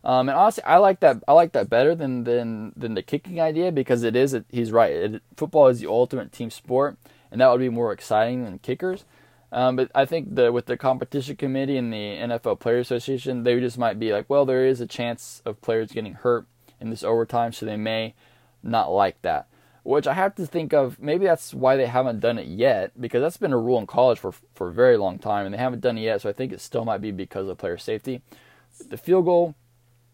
[0.04, 1.22] Um, and honestly, I like that.
[1.26, 4.36] I like that better than than than the kicking idea because it is.
[4.50, 4.92] He's right.
[4.92, 6.96] It, football is the ultimate team sport,
[7.30, 9.04] and that would be more exciting than kickers.
[9.50, 13.58] Um, but I think the with the competition committee and the NFL Player Association, they
[13.58, 16.46] just might be like, well, there is a chance of players getting hurt
[16.80, 18.14] in this overtime, so they may
[18.62, 19.47] not like that
[19.88, 21.00] which I have to think of.
[21.00, 24.18] Maybe that's why they haven't done it yet, because that's been a rule in college
[24.18, 26.20] for for a very long time, and they haven't done it yet.
[26.20, 28.20] So I think it still might be because of player safety.
[28.90, 29.54] The field goal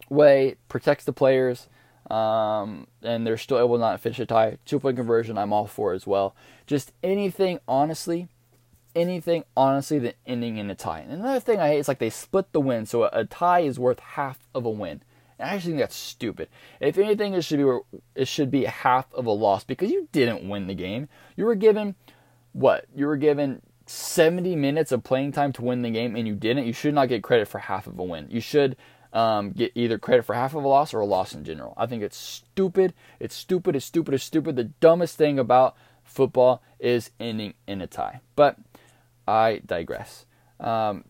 [0.09, 1.67] way protects the players,
[2.09, 4.59] um, and they're still able to not finish a tie.
[4.65, 6.37] Two point conversion, I'm all for as well.
[6.69, 8.29] Just anything, honestly,
[8.95, 11.01] anything honestly than ending in a tie.
[11.01, 13.81] And another thing I hate is like they split the win, so a tie is
[13.81, 15.03] worth half of a win.
[15.39, 16.49] I actually think that's stupid.
[16.81, 20.49] If anything, it should be it should be half of a loss because you didn't
[20.49, 21.09] win the game.
[21.37, 21.97] You were given
[22.53, 22.87] what?
[22.95, 26.67] You were given 70 minutes of playing time to win the game, and you didn't.
[26.67, 28.29] You should not get credit for half of a win.
[28.31, 28.77] You should
[29.13, 31.75] um, get either credit for half of a loss or a loss in general.
[31.77, 32.95] I think it's stupid.
[33.19, 33.77] It's stupid.
[33.77, 34.15] It's stupid.
[34.15, 34.57] It's stupid.
[34.57, 38.21] The dumbest thing about football is ending in a tie.
[38.37, 38.57] But
[39.27, 40.27] I digress.
[40.61, 41.05] Um,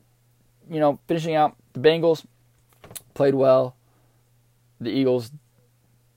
[0.71, 2.25] you know, finishing out the Bengals
[3.15, 3.77] played well
[4.85, 5.31] the Eagles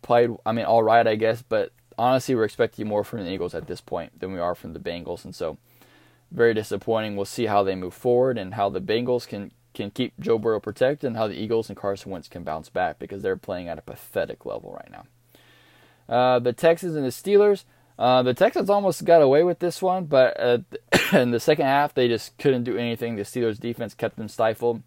[0.01, 3.55] played, I mean, all right, I guess, but honestly, we're expecting more from the Eagles
[3.55, 5.57] at this point than we are from the Bengals, and so
[6.31, 7.15] very disappointing.
[7.15, 10.59] We'll see how they move forward and how the Bengals can can keep Joe Burrow
[10.59, 13.77] protected, and how the Eagles and Carson Wentz can bounce back because they're playing at
[13.77, 15.05] a pathetic level right now.
[16.09, 17.63] Uh, the Texans and the Steelers.
[17.99, 20.59] Uh, the Texans almost got away with this one, but uh,
[21.13, 23.15] in the second half they just couldn't do anything.
[23.15, 24.81] The Steelers' defense kept them stifled,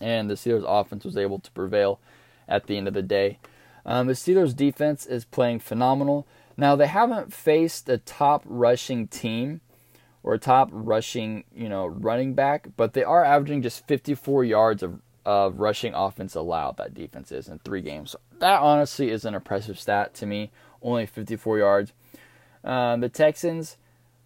[0.00, 2.00] and the Steelers' offense was able to prevail
[2.48, 3.38] at the end of the day.
[3.84, 6.26] Um, the Steelers' defense is playing phenomenal.
[6.56, 9.60] Now they haven't faced a top rushing team
[10.22, 14.82] or a top rushing, you know, running back, but they are averaging just 54 yards
[14.82, 16.78] of, of rushing offense allowed.
[16.78, 18.16] That defense is in three games.
[18.40, 20.50] That honestly is an impressive stat to me.
[20.82, 21.92] Only 54 yards.
[22.64, 23.76] Uh, the Texans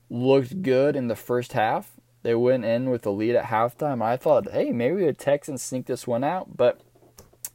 [0.08, 1.92] looked good in the first half.
[2.22, 4.02] They went in with the lead at halftime.
[4.02, 6.80] I thought, hey, maybe the Texans sneak this one out, but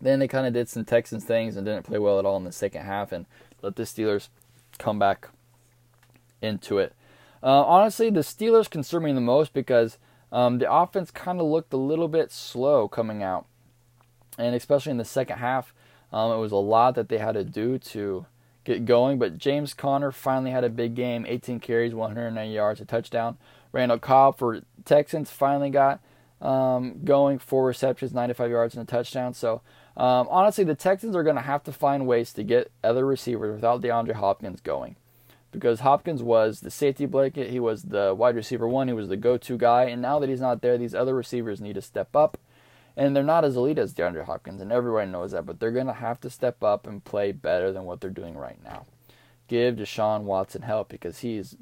[0.06, 2.44] then they kind of did some Texans things and didn't play well at all in
[2.44, 3.26] the second half and
[3.62, 4.30] let the Steelers
[4.78, 5.30] come back
[6.42, 6.94] into it.
[7.42, 9.98] Uh, honestly, the Steelers concern me the most because
[10.32, 13.46] um, the offense kind of looked a little bit slow coming out,
[14.38, 15.74] and especially in the second half,
[16.12, 18.26] um, it was a lot that they had to do to
[18.64, 19.20] get going.
[19.20, 23.38] But James Conner finally had a big game 18 carries, 190 yards, a touchdown.
[23.72, 26.00] Randall Cobb for Texans finally got
[26.42, 29.34] um, going, four receptions, 95 yards, and a touchdown.
[29.34, 29.62] So,
[29.98, 33.56] um, honestly, the Texans are going to have to find ways to get other receivers
[33.56, 34.96] without DeAndre Hopkins going.
[35.52, 39.16] Because Hopkins was the safety blanket, he was the wide receiver one, he was the
[39.16, 42.14] go to guy, and now that he's not there, these other receivers need to step
[42.14, 42.38] up
[42.98, 45.88] and they're not as elite as DeAndre Hopkins, and everyone knows that, but they're going
[45.88, 48.86] to have to step up and play better than what they're doing right now.
[49.48, 51.56] Give Deshaun Watson help because he's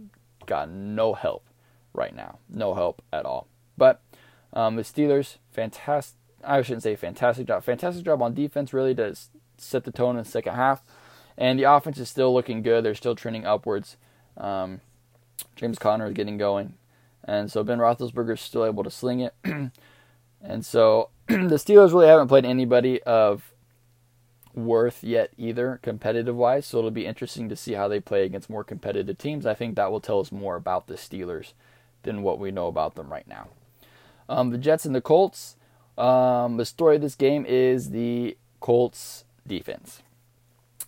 [0.46, 1.46] got no help
[1.94, 2.38] right now.
[2.50, 3.48] No help at all.
[3.78, 4.02] But
[4.54, 6.18] um, the Steelers, fantastic.
[6.46, 7.64] I shouldn't say fantastic job.
[7.64, 9.16] Fantastic job on defense, really, to
[9.58, 10.84] set the tone in the second half.
[11.38, 12.84] And the offense is still looking good.
[12.84, 13.98] They're still trending upwards.
[14.38, 14.82] Um,
[15.56, 16.74] James Conner is getting going.
[17.24, 19.34] And so Ben Roethlisberger is still able to sling it.
[20.42, 23.54] and so the Steelers really haven't played anybody of
[24.54, 26.66] worth yet either, competitive wise.
[26.66, 29.46] So it'll be interesting to see how they play against more competitive teams.
[29.46, 31.54] I think that will tell us more about the Steelers
[32.04, 33.48] than what we know about them right now.
[34.30, 35.56] Um, the Jets and the Colts.
[35.98, 40.02] Um, the story of this game is the Colts defense.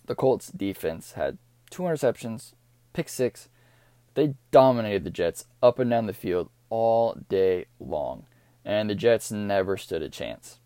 [0.06, 1.38] The Colts defense had
[1.70, 2.52] two interceptions,
[2.92, 3.48] pick six.
[4.14, 8.24] They dominated the Jets up and down the field all day long
[8.66, 10.58] and the Jets never stood a chance.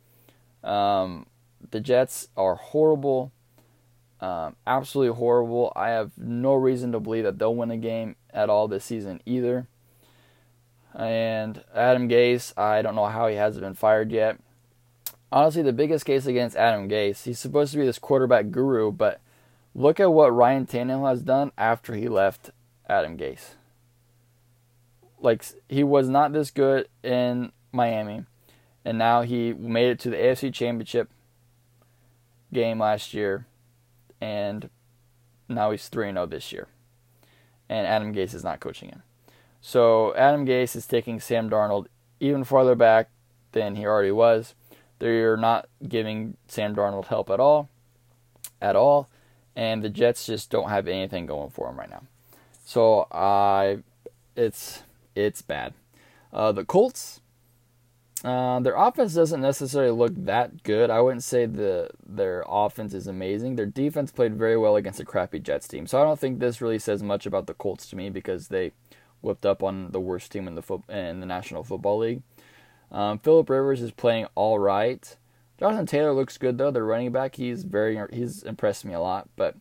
[0.64, 1.26] Um,
[1.70, 3.30] the Jets are horrible,
[4.20, 5.70] um, absolutely horrible.
[5.76, 9.20] I have no reason to believe that they'll win a game at all this season
[9.26, 9.68] either.
[10.94, 14.38] And Adam Gase, I don't know how he hasn't been fired yet.
[15.32, 19.20] Honestly, the biggest case against Adam Gase, he's supposed to be this quarterback guru, but
[19.74, 22.50] look at what Ryan Tannehill has done after he left
[22.88, 23.54] Adam Gase.
[25.20, 28.24] Like he was not this good in Miami,
[28.84, 31.10] and now he made it to the AFC Championship
[32.52, 33.46] game last year,
[34.20, 34.68] and
[35.48, 36.66] now he's 3 0 this year.
[37.68, 39.02] And Adam Gase is not coaching him.
[39.60, 41.86] So Adam Gase is taking Sam Darnold
[42.18, 43.10] even farther back
[43.52, 44.54] than he already was.
[44.98, 47.68] They're not giving Sam Darnold help at all.
[48.60, 49.08] At all.
[49.56, 52.02] And the Jets just don't have anything going for them right now.
[52.64, 53.78] So I
[54.36, 54.82] it's
[55.14, 55.74] it's bad.
[56.32, 57.20] Uh, the Colts
[58.22, 60.90] uh, their offense doesn't necessarily look that good.
[60.90, 63.56] I wouldn't say the their offense is amazing.
[63.56, 65.86] Their defense played very well against a crappy Jets team.
[65.86, 68.72] So I don't think this really says much about the Colts to me because they
[69.20, 72.22] whipped up on the worst team in the fo- in the National Football League.
[72.90, 75.16] Um, Philip Rivers is playing all right.
[75.58, 76.70] Jonathan Taylor looks good though.
[76.70, 79.56] Their running back, he's very he's impressed me a lot, but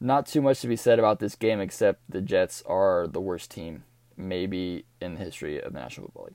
[0.00, 3.50] not too much to be said about this game except the Jets are the worst
[3.50, 3.84] team
[4.16, 6.34] maybe in the history of the National Football League.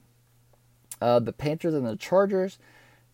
[1.01, 2.57] Uh, the Panthers and the Chargers.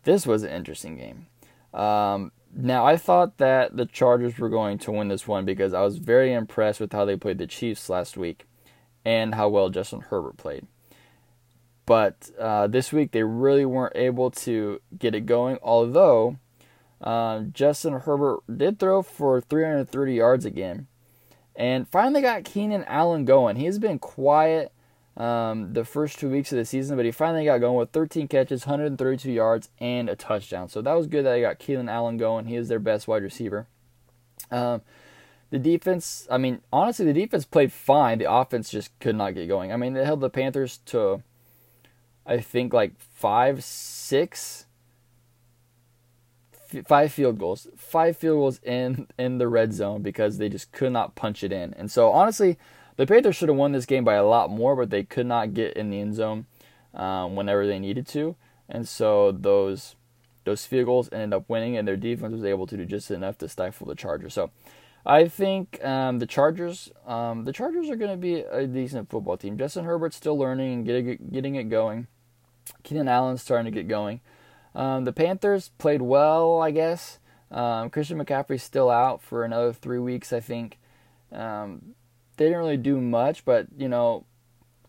[0.04, 1.28] This was an interesting game.
[1.74, 5.82] Um, now, I thought that the Chargers were going to win this one because I
[5.82, 8.46] was very impressed with how they played the Chiefs last week
[9.06, 10.66] and how well Justin Herbert played.
[11.86, 16.38] But uh, this week, they really weren't able to get it going, although
[17.02, 20.88] uh, Justin Herbert did throw for 330 yards again
[21.60, 23.58] and finally got Keenan Allen going.
[23.58, 24.72] He's been quiet
[25.18, 28.30] um, the first two weeks of the season, but he finally got going with 13
[28.30, 30.70] catches, 132 yards, and a touchdown.
[30.70, 32.46] So that was good that they got Keenan Allen going.
[32.46, 33.68] He is their best wide receiver.
[34.50, 34.82] Um,
[35.52, 38.20] the defense, I mean, honestly, the defense played fine.
[38.20, 39.72] The offense just could not get going.
[39.74, 41.24] I mean, they held the Panthers to,
[42.26, 44.68] I think, like five, six,
[46.88, 50.92] five field goals, five field goals in in the red zone because they just could
[50.92, 51.74] not punch it in.
[51.74, 52.58] And so, honestly,
[52.98, 55.56] the Panthers should have won this game by a lot more, but they could not
[55.56, 56.46] get in the end zone
[56.94, 58.36] um, whenever they needed to,
[58.68, 59.96] and so those
[60.44, 63.40] those field goals ended up winning, and their defense was able to do just enough
[63.40, 64.36] to stifle the Chargers.
[64.36, 64.52] So.
[65.06, 69.38] I think um, the Chargers, um, the Chargers are going to be a decent football
[69.38, 69.58] team.
[69.58, 72.08] Justin Herbert's still learning and getting getting it going.
[72.84, 74.22] Keenan Allen's starting to get going.
[74.76, 77.20] Um, the Panthers played well, I guess.
[77.52, 80.78] Um, Christian McCaffrey's still out for another three weeks, I think.
[81.32, 81.96] Um,
[82.38, 84.26] they didn't really do much, but you know,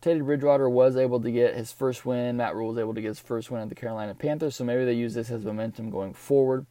[0.01, 2.37] Teddy Bridgewater was able to get his first win.
[2.37, 4.85] Matt Rhule was able to get his first win at the Carolina Panthers, so maybe
[4.85, 6.67] they use this as momentum going forward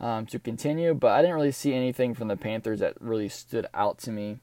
[0.00, 0.94] um, to continue.
[0.94, 4.38] But I didn't really see anything from the Panthers that really stood out to me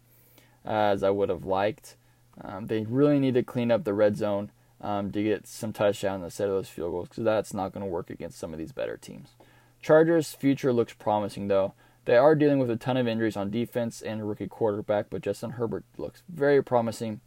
[0.66, 1.96] as I would have liked.
[2.40, 6.24] Um, they really need to clean up the red zone um, to get some touchdowns
[6.24, 8.72] instead of those field goals because that's not going to work against some of these
[8.72, 9.30] better teams.
[9.82, 11.74] Chargers' future looks promising though.
[12.06, 15.22] They are dealing with a ton of injuries on defense and a rookie quarterback, but
[15.22, 17.22] Justin Herbert looks very promising.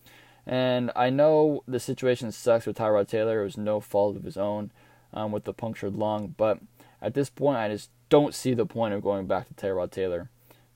[0.46, 3.40] And I know the situation sucks with Tyrod Taylor.
[3.40, 4.72] It was no fault of his own
[5.12, 6.58] um, with the punctured lung, but
[7.00, 10.30] at this point, I just don't see the point of going back to Tyrod Taylor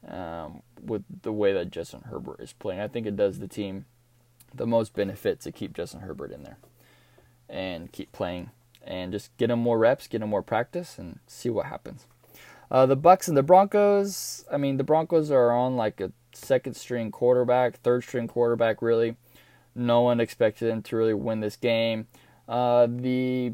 [0.08, 2.80] um, with the way that Justin Herbert is playing.
[2.80, 3.84] I think it does the team
[4.52, 6.58] the most benefit to keep Justin Herbert in there
[7.48, 8.50] and keep playing
[8.84, 12.08] and just get him more reps, get him more practice, and see what happens.
[12.72, 14.44] Uh, the Bucs and the Broncos.
[14.50, 18.82] I mean, the Broncos are on like a second string quarterback, third string quarterback.
[18.82, 19.14] Really,
[19.76, 22.08] no one expected them to really win this game.
[22.48, 23.52] Uh, the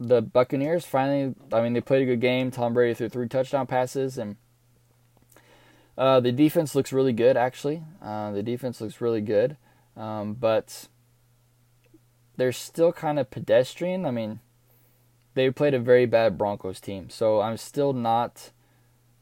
[0.00, 1.34] the Buccaneers finally.
[1.52, 2.50] I mean, they played a good game.
[2.50, 4.36] Tom Brady threw three touchdown passes, and
[5.96, 7.36] uh, the defense looks really good.
[7.36, 9.56] Actually, uh, the defense looks really good,
[9.96, 10.88] um, but
[12.36, 14.06] they're still kind of pedestrian.
[14.06, 14.40] I mean,
[15.34, 18.50] they played a very bad Broncos team, so I'm still not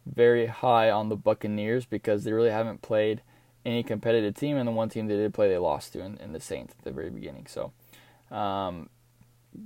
[0.04, 3.22] very high on the Buccaneers because they really haven't played
[3.64, 6.32] any competitive team, and the one team they did play, they lost to in, in
[6.32, 7.46] the Saints at the very beginning.
[7.48, 7.72] So,
[8.30, 8.88] um,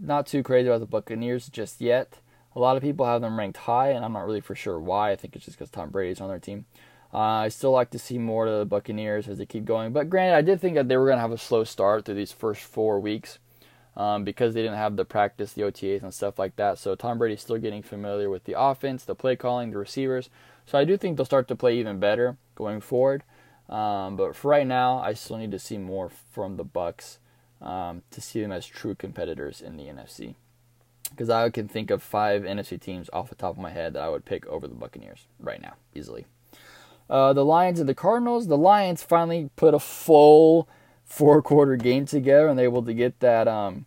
[0.01, 2.19] not too crazy about the Buccaneers just yet.
[2.55, 5.13] A lot of people have them ranked high, and I'm not really for sure why.
[5.13, 6.67] I think it's just because Tom Brady's on their team.
[7.13, 9.93] Uh, I still like to see more to the Buccaneers as they keep going.
[9.93, 12.15] But granted, I did think that they were going to have a slow start through
[12.15, 13.39] these first four weeks
[13.97, 16.79] um, because they didn't have the practice, the OTAs, and stuff like that.
[16.79, 20.31] So Tom Brady's still getting familiar with the offense, the play calling, the receivers.
[20.67, 23.25] So I do think they'll start to play even better going forward.
[23.69, 27.19] Um, but for right now, I still need to see more from the Bucs
[27.61, 30.35] um, to see them as true competitors in the NFC.
[31.11, 34.03] Because I can think of five NFC teams off the top of my head that
[34.03, 36.27] I would pick over the Buccaneers right now, easily.
[37.09, 38.47] Uh, the Lions and the Cardinals.
[38.47, 40.69] The Lions finally put a full
[41.05, 43.87] four quarter game together and they were able to get that um,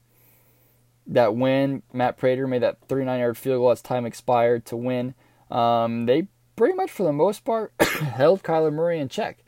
[1.07, 1.83] that win.
[1.93, 5.15] Matt Prater made that 39 yard field goal as time expired to win.
[5.49, 9.42] Um, they pretty much, for the most part, held Kyler Murray in check.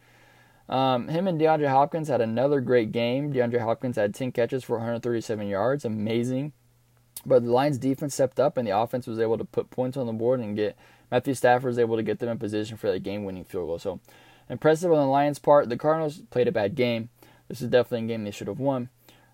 [0.68, 3.34] Um, him and DeAndre Hopkins had another great game.
[3.34, 5.86] DeAndre Hopkins had 10 catches for 137 yards.
[5.86, 6.54] Amazing.
[7.26, 10.08] But the Lions defense stepped up and the offense was able to put points on
[10.08, 10.78] the board and get
[11.12, 13.80] Matthew Stafford was able to get them in position for that game-winning field goal.
[13.80, 14.00] So
[14.50, 15.70] impressive on the Lions' part.
[15.70, 17.10] The Cardinals played a bad game.
[17.48, 18.90] This is definitely a game they should have won.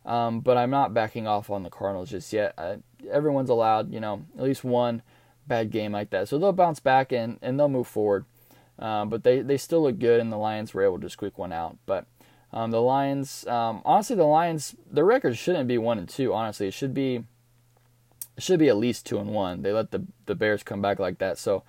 [0.05, 2.53] Um, but I'm not backing off on the Cardinals just yet.
[2.57, 2.77] I,
[3.09, 5.01] everyone's allowed, you know, at least one
[5.47, 6.27] bad game like that.
[6.27, 8.25] So they'll bounce back and, and they'll move forward.
[8.81, 11.53] Um, but they, they still look good, and the Lions were able to squeak one
[11.53, 11.77] out.
[11.85, 12.07] But
[12.51, 16.33] um, the Lions, um, honestly, the Lions, their record shouldn't be one and two.
[16.33, 17.23] Honestly, it should be
[18.37, 19.61] it should be at least two and one.
[19.61, 21.63] They let the the Bears come back like that, so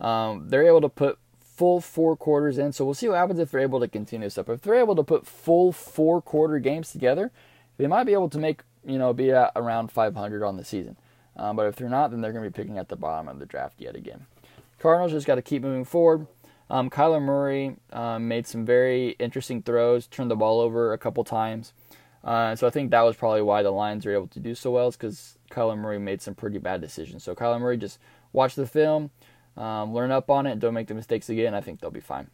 [0.00, 2.72] um, they're able to put full four quarters in.
[2.72, 4.48] So we'll see what happens if they're able to continue this up.
[4.48, 7.30] If they're able to put full four quarter games together,
[7.78, 10.96] they might be able to make you know be at around 500 on the season.
[11.36, 13.38] Um, but if they're not, then they're going to be picking at the bottom of
[13.38, 14.26] the draft yet again.
[14.78, 16.26] Cardinals just got to keep moving forward.
[16.68, 21.22] Um, Kyler Murray um, made some very interesting throws, turned the ball over a couple
[21.24, 21.72] times.
[22.24, 24.72] Uh, so I think that was probably why the Lions were able to do so
[24.72, 27.22] well, is because Kyler Murray made some pretty bad decisions.
[27.22, 28.00] So Kyler Murray just
[28.32, 29.10] watch the film,
[29.56, 31.54] um, learn up on it, don't make the mistakes again.
[31.54, 32.28] I think they'll be fine.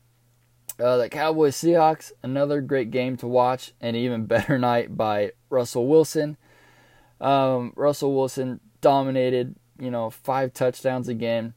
[0.81, 5.87] Uh, the Cowboys Seahawks, another great game to watch, and even better night by Russell
[5.87, 6.38] Wilson.
[7.21, 11.53] Um, Russell Wilson dominated, you know, five touchdowns again.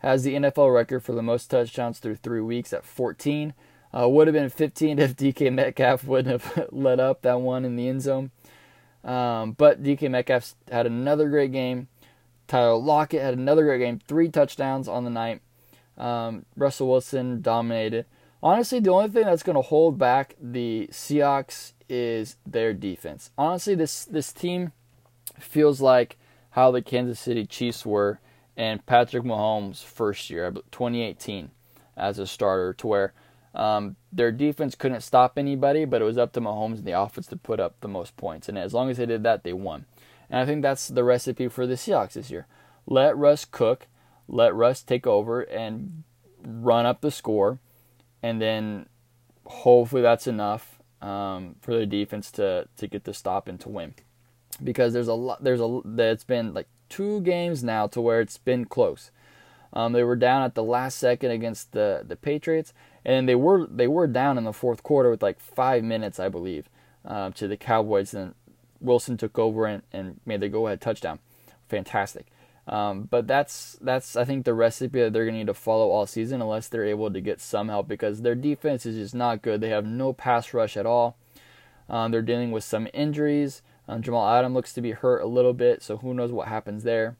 [0.00, 3.54] Has the NFL record for the most touchdowns through three weeks at 14.
[3.92, 7.76] Uh, would have been 15 if DK Metcalf wouldn't have let up that one in
[7.76, 8.30] the end zone.
[9.04, 11.88] Um, but DK Metcalf had another great game.
[12.46, 14.00] Tyler Lockett had another great game.
[14.06, 15.40] Three touchdowns on the night.
[15.96, 18.06] Um, Russell Wilson dominated.
[18.42, 23.30] Honestly, the only thing that's going to hold back the Seahawks is their defense.
[23.36, 24.72] Honestly, this this team
[25.38, 26.16] feels like
[26.50, 28.20] how the Kansas City Chiefs were
[28.58, 31.52] in Patrick Mahomes' first year, 2018,
[31.96, 33.12] as a starter, to where
[33.54, 37.28] um, their defense couldn't stop anybody, but it was up to Mahomes and the offense
[37.28, 38.48] to put up the most points.
[38.48, 39.86] And as long as they did that, they won.
[40.28, 42.46] And I think that's the recipe for the Seahawks this year.
[42.84, 43.86] Let Russ cook,
[44.26, 46.02] let Russ take over and
[46.44, 47.60] run up the score,
[48.22, 48.86] and then
[49.46, 53.94] hopefully that's enough um, for the defense to to get the stop and to win.
[54.62, 58.38] Because there's a lot, there's a it's been like two games now to where it's
[58.38, 59.10] been close.
[59.72, 62.72] Um, they were down at the last second against the the Patriots,
[63.04, 66.28] and they were they were down in the fourth quarter with like five minutes, I
[66.28, 66.68] believe,
[67.04, 68.14] uh, to the Cowboys.
[68.14, 68.34] And
[68.80, 71.18] Wilson took over and, and made the go ahead touchdown.
[71.68, 72.26] Fantastic.
[72.66, 76.06] Um, but that's that's I think the recipe that they're gonna need to follow all
[76.06, 79.60] season unless they're able to get some help because their defense is just not good.
[79.60, 81.16] They have no pass rush at all.
[81.88, 83.62] Um, they're dealing with some injuries.
[83.88, 86.84] Um, Jamal Adam looks to be hurt a little bit, so who knows what happens
[86.84, 87.16] there.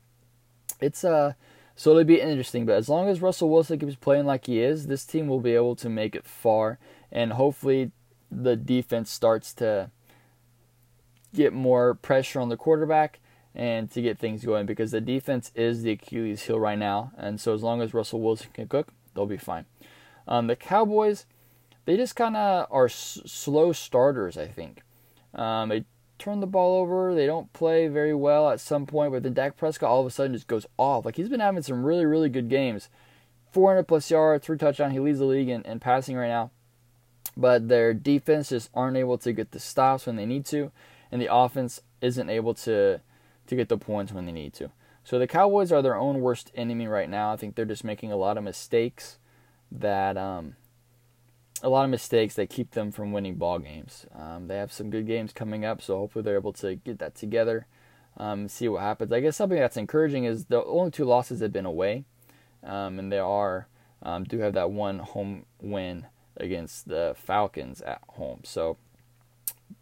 [0.80, 1.32] It's uh
[1.74, 4.88] so it'll be interesting, but as long as Russell Wilson keeps playing like he is,
[4.88, 6.78] this team will be able to make it far,
[7.12, 7.92] and hopefully
[8.30, 9.90] the defense starts to
[11.34, 13.20] get more pressure on the quarterback
[13.54, 17.12] and to get things going because the defense is the Achilles heel right now.
[17.16, 19.66] And so as long as Russell Wilson can cook, they'll be fine.
[20.26, 21.26] Um, the Cowboys,
[21.84, 24.82] they just kind of are s- slow starters, I think.
[25.34, 25.84] Um, they
[26.18, 27.14] turn the ball over.
[27.14, 30.10] They don't play very well at some point, but then Dak Prescott all of a
[30.10, 31.04] sudden just goes off.
[31.04, 32.88] Like he's been having some really, really good games.
[33.52, 34.92] 400 plus yards, three touchdowns.
[34.92, 36.50] He leads the league in, in passing right now.
[37.36, 40.72] But their defense just aren't able to get the stops when they need to,
[41.12, 43.00] and the offense isn't able to
[43.46, 44.70] to get the points when they need to.
[45.04, 47.32] So the Cowboys are their own worst enemy right now.
[47.32, 49.18] I think they're just making a lot of mistakes
[49.72, 50.56] that um,
[51.62, 54.06] a lot of mistakes that keep them from winning ball games.
[54.14, 57.14] Um, they have some good games coming up, so hopefully they're able to get that
[57.14, 57.66] together.
[58.16, 59.12] Um, see what happens.
[59.12, 62.04] I guess something that's encouraging is the only two losses have been away,
[62.64, 63.68] um, and they are
[64.02, 66.06] um, do have that one home win
[66.36, 68.40] against the Falcons at home.
[68.44, 68.76] So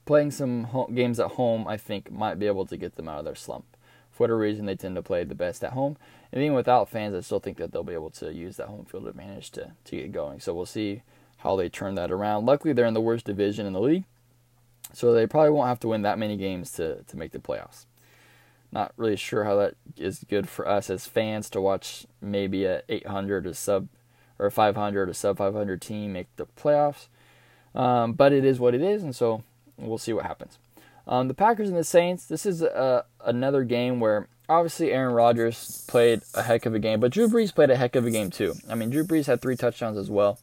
[0.05, 3.18] playing some home games at home, I think, might be able to get them out
[3.18, 3.64] of their slump.
[4.11, 5.99] For whatever reason, they tend to play the best at home.
[6.33, 8.87] And even without fans, I still think that they'll be able to use that home
[8.87, 10.41] field advantage to, to get going.
[10.41, 11.03] So we'll see
[11.47, 12.44] how they turn that around.
[12.44, 14.05] Luckily, they're in the worst division in the league.
[14.92, 17.86] So they probably won't have to win that many games to, to make the playoffs.
[18.72, 22.82] Not really sure how that is good for us as fans to watch maybe a
[22.88, 23.86] 800 or sub
[24.40, 27.07] or a 500 or sub 500 team make the playoffs.
[27.76, 29.44] Um, but it is what it is, and so
[29.76, 30.59] we'll see what happens.
[31.07, 32.26] Um, the Packers and the Saints.
[32.26, 36.99] This is uh, another game where obviously Aaron Rodgers played a heck of a game,
[36.99, 38.55] but Drew Brees played a heck of a game too.
[38.68, 40.40] I mean, Drew Brees had three touchdowns as well.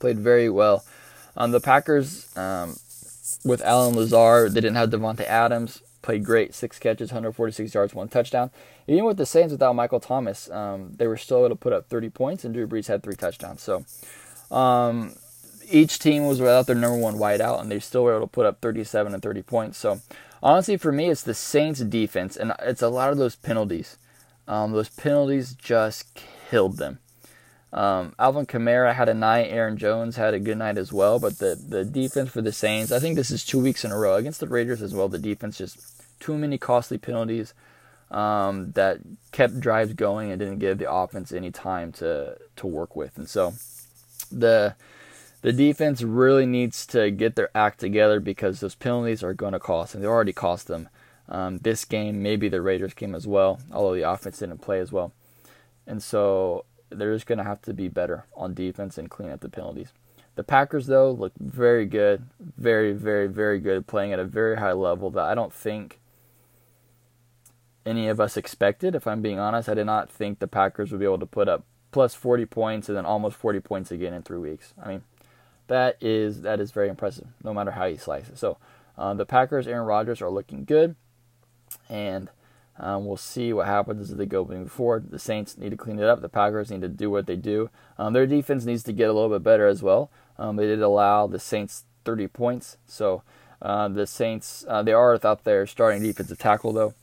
[0.00, 0.84] Played very well.
[1.36, 2.76] Um, the Packers um,
[3.44, 5.82] with Allen Lazard, they didn't have Davante Adams.
[6.02, 8.50] Played great, six catches, 146 yards, one touchdown.
[8.86, 11.88] Even with the Saints without Michael Thomas, um, they were still able to put up
[11.88, 13.60] 30 points, and Drew Brees had three touchdowns.
[13.60, 13.84] So
[14.54, 15.16] um,
[15.70, 18.46] each team was without their number one wideout, and they still were able to put
[18.46, 19.78] up 37 and 30 points.
[19.78, 20.00] So,
[20.42, 23.96] honestly, for me, it's the Saints' defense, and it's a lot of those penalties.
[24.48, 27.00] Um, those penalties just killed them.
[27.76, 29.48] Um, Alvin Kamara had a night.
[29.50, 31.18] Aaron Jones had a good night as well.
[31.18, 33.98] But the, the defense for the Saints, I think this is two weeks in a
[33.98, 35.08] row against the Raiders as well.
[35.08, 35.78] The defense just
[36.18, 37.52] too many costly penalties
[38.10, 38.98] um, that
[39.30, 43.18] kept drives going and didn't give the offense any time to to work with.
[43.18, 43.52] And so
[44.32, 44.74] the
[45.42, 49.60] the defense really needs to get their act together because those penalties are going to
[49.60, 50.88] cost, and they already cost them
[51.28, 54.90] um, this game, maybe the Raiders game as well, although the offense didn't play as
[54.90, 55.12] well.
[55.86, 59.40] And so they're just going to have to be better on defense and clean up
[59.40, 59.92] the penalties.
[60.36, 64.72] The Packers, though, look very good, very, very, very good, playing at a very high
[64.72, 65.98] level that I don't think
[67.86, 68.94] any of us expected.
[68.94, 71.48] If I'm being honest, I did not think the Packers would be able to put
[71.48, 74.74] up plus 40 points and then almost 40 points again in three weeks.
[74.82, 75.04] I mean,
[75.68, 78.38] that is that is very impressive, no matter how you slice it.
[78.38, 78.58] So,
[78.98, 80.96] uh, the Packers, Aaron Rodgers, are looking good,
[81.88, 82.28] and
[82.78, 85.10] um, we'll see what happens as they go moving forward.
[85.10, 86.20] The Saints need to clean it up.
[86.20, 87.70] The Packers need to do what they do.
[87.98, 90.10] Um, their defense needs to get a little bit better as well.
[90.38, 93.22] Um, they did allow the Saints 30 points, so
[93.62, 96.94] uh, the Saints uh, they are without their starting defensive tackle though.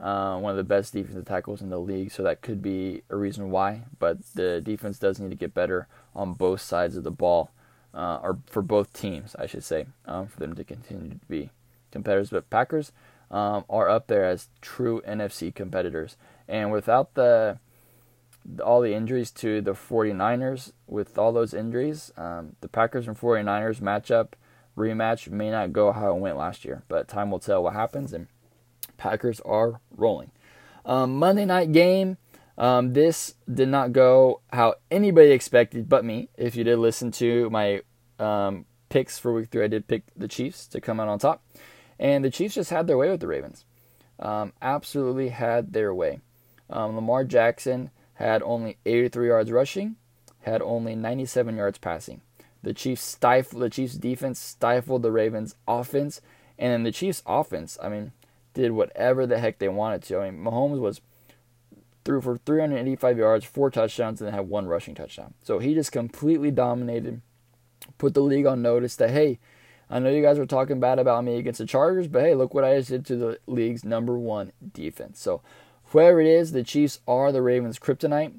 [0.00, 3.16] Uh, one of the best defensive tackles in the league, so that could be a
[3.16, 3.82] reason why.
[3.98, 7.50] But the defense does need to get better on both sides of the ball
[7.94, 11.50] uh, or for both teams, I should say, um, for them to continue to be
[11.90, 12.30] competitors.
[12.30, 12.92] But Packers
[13.30, 16.16] um, are up there as true NFC competitors,
[16.48, 17.58] and without the
[18.64, 23.80] all the injuries to the 49ers, with all those injuries, um, the Packers and 49ers
[23.80, 24.28] matchup
[24.76, 28.12] rematch may not go how it went last year, but time will tell what happens.
[28.12, 28.28] And
[28.96, 30.30] Packers are rolling.
[30.84, 32.16] Um, Monday night game.
[32.56, 36.28] Um, this did not go how anybody expected but me.
[36.36, 37.82] If you did listen to my
[38.18, 41.44] um, picks for week three, I did pick the Chiefs to come out on top.
[41.98, 43.64] And the Chiefs just had their way with the Ravens.
[44.18, 46.20] Um, absolutely had their way.
[46.70, 49.96] Um, Lamar Jackson had only 83 yards rushing,
[50.42, 52.20] had only 97 yards passing.
[52.62, 56.20] The Chiefs stifled the Chiefs defense stifled the Ravens offense,
[56.58, 58.12] and then the Chiefs offense, I mean,
[58.54, 60.18] did whatever the heck they wanted to.
[60.18, 61.00] I mean, Mahomes was
[62.04, 65.34] threw for 385 yards, four touchdowns, and then had one rushing touchdown.
[65.42, 67.20] So he just completely dominated,
[67.98, 69.38] put the league on notice that, hey,
[69.90, 72.52] I know you guys were talking bad about me against the Chargers, but hey, look
[72.52, 75.20] what I just did to the league's number one defense.
[75.20, 75.40] So
[75.86, 78.34] whoever it is, the Chiefs are the Ravens' kryptonite,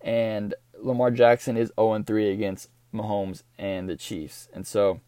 [0.00, 4.48] and Lamar Jackson is 0-3 against Mahomes and the Chiefs.
[4.52, 5.00] And so,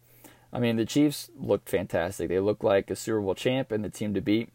[0.51, 2.27] I mean, the Chiefs looked fantastic.
[2.27, 4.49] They look like a Super Bowl champ and the team to beat.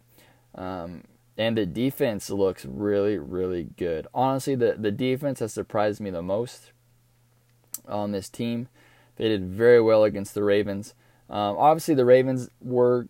[0.54, 1.04] Um,
[1.38, 4.06] and the defense looks really, really good.
[4.12, 6.72] Honestly, the, the defense has surprised me the most
[7.88, 8.68] on this team.
[9.16, 10.94] They did very well against the Ravens.
[11.32, 13.08] Um, obviously, the Ravens were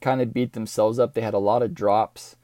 [0.00, 1.14] kind of beat themselves up.
[1.14, 2.36] They had a lot of drops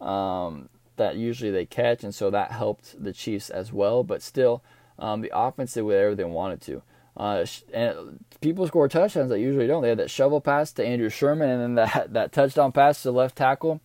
[0.00, 4.02] um, that usually they catch, and so that helped the Chiefs as well.
[4.02, 4.62] But still,
[4.98, 6.82] um, the offense did whatever they wanted to.
[7.16, 9.82] Uh, and people score touchdowns that usually don't.
[9.82, 13.12] They had that shovel pass to Andrew Sherman, and then that that touchdown pass to
[13.12, 13.80] left tackle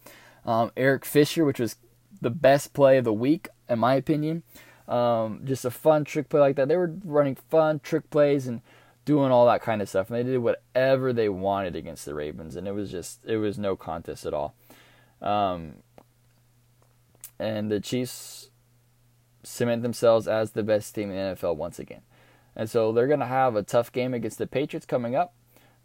[0.45, 1.75] um, Eric Fisher, which was
[2.21, 4.43] the best play of the week in my opinion.
[4.87, 6.67] Um, just a fun trick play like that.
[6.67, 8.61] They were running fun trick plays and
[9.05, 12.55] doing all that kind of stuff, and they did whatever they wanted against the Ravens,
[12.55, 14.55] and it was just it was no contest at all.
[15.21, 15.75] Um,
[17.39, 18.49] and the Chiefs
[19.43, 22.01] cement themselves as the best team in the NFL once again.
[22.55, 25.33] And so they're going to have a tough game against the Patriots coming up.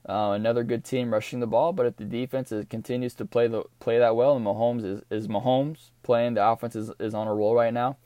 [0.07, 3.47] Uh, another good team rushing the ball, but if the defense is, continues to play
[3.47, 7.27] the play that well, and Mahomes is, is Mahomes playing, the offense is, is on
[7.27, 7.97] a roll right now.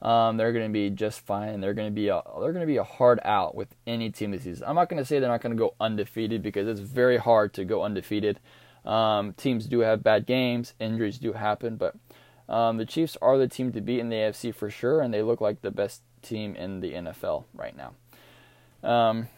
[0.00, 1.60] Um, they're going to be just fine.
[1.60, 4.30] They're going to be a they're going to be a hard out with any team
[4.30, 4.64] this season.
[4.68, 7.52] I'm not going to say they're not going to go undefeated because it's very hard
[7.54, 8.38] to go undefeated.
[8.84, 11.96] Um, teams do have bad games, injuries do happen, but
[12.48, 15.22] um, the Chiefs are the team to beat in the AFC for sure, and they
[15.22, 17.92] look like the best team in the NFL right now.
[18.88, 19.28] Um,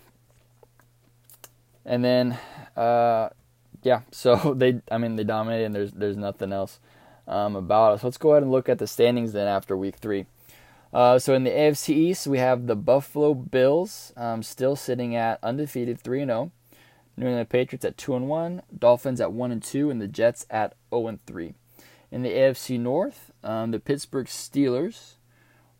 [1.84, 2.38] and then,
[2.76, 3.30] uh,
[3.82, 6.78] yeah, so they, I mean, they dominated, and there's there's nothing else
[7.26, 8.04] um, about us.
[8.04, 10.26] Let's go ahead and look at the standings then after Week Three.
[10.92, 15.38] Uh, so in the AFC East, we have the Buffalo Bills um, still sitting at
[15.42, 16.52] undefeated, three and zero.
[16.52, 16.76] Oh.
[17.16, 20.46] New England Patriots at two and one, Dolphins at one and two, and the Jets
[20.48, 21.54] at 0 and 3.
[22.10, 25.16] In the AFC North, um, the Pittsburgh Steelers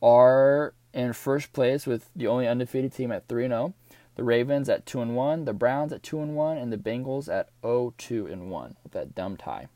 [0.03, 3.75] are in first place with the only undefeated team at 3 0.
[4.17, 7.33] The Ravens at 2 and 1, the Browns at 2 and 1, and the Bengals
[7.33, 9.69] at 0 2 and 1 with that dumb tie.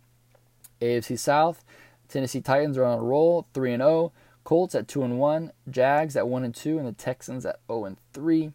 [0.83, 1.65] AFC South,
[2.09, 4.13] Tennessee Titans are on a roll, 3 and 0.
[4.45, 7.87] Colts at 2 and 1, Jags at 1 and 2, and the Texans at 0
[7.87, 8.53] and 3.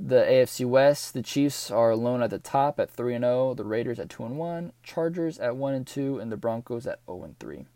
[0.00, 3.64] The AFC West, the Chiefs are alone at the top at 3 and 0, the
[3.64, 7.22] Raiders at 2 and 1, Chargers at 1 and 2, and the Broncos at 0
[7.22, 7.66] and 3.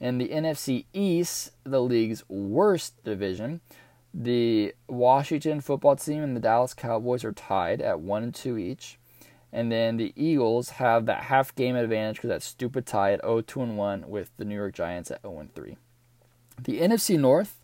[0.00, 3.60] In the NFC East, the league's worst division,
[4.14, 8.98] the Washington football team and the Dallas Cowboys are tied at 1 and 2 each.
[9.52, 13.40] And then the Eagles have that half game advantage because that stupid tie at 0
[13.42, 15.76] 2 and 1 with the New York Giants at 0 and 3.
[16.64, 17.60] The NFC North,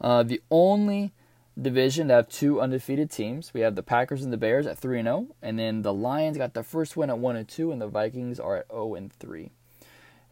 [0.00, 1.12] uh, the only
[1.60, 3.52] division to have two undefeated teams.
[3.52, 6.54] We have the Packers and the Bears at 3 0, and then the Lions got
[6.54, 9.50] the first win at 1 and 2 and the Vikings are at 0 and 3.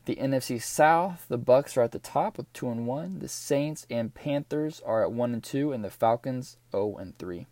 [0.05, 3.19] The NFC South, the Bucs are at the top with 2 and 1.
[3.19, 7.47] The Saints and Panthers are at 1 and 2 and the Falcons 0 and 3.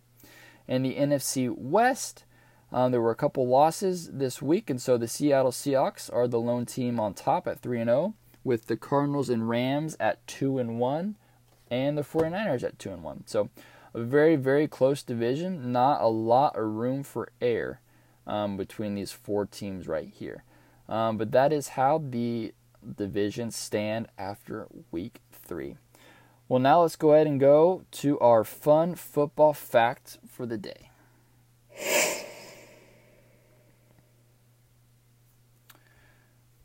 [0.67, 2.23] In the NFC West,
[2.71, 6.39] um, there were a couple losses this week, and so the Seattle Seahawks are the
[6.39, 8.13] lone team on top at 3 and 0,
[8.45, 11.15] with the Cardinals and Rams at 2 and 1
[11.69, 13.23] and the 49ers at 2 and 1.
[13.25, 13.49] So
[13.93, 17.81] a very very close division, not a lot of room for error
[18.27, 20.43] um, between these four teams right here.
[20.87, 22.53] Um, but that is how the
[22.97, 25.77] divisions stand after week 3.
[26.47, 30.91] Well, now let's go ahead and go to our fun football fact for the day.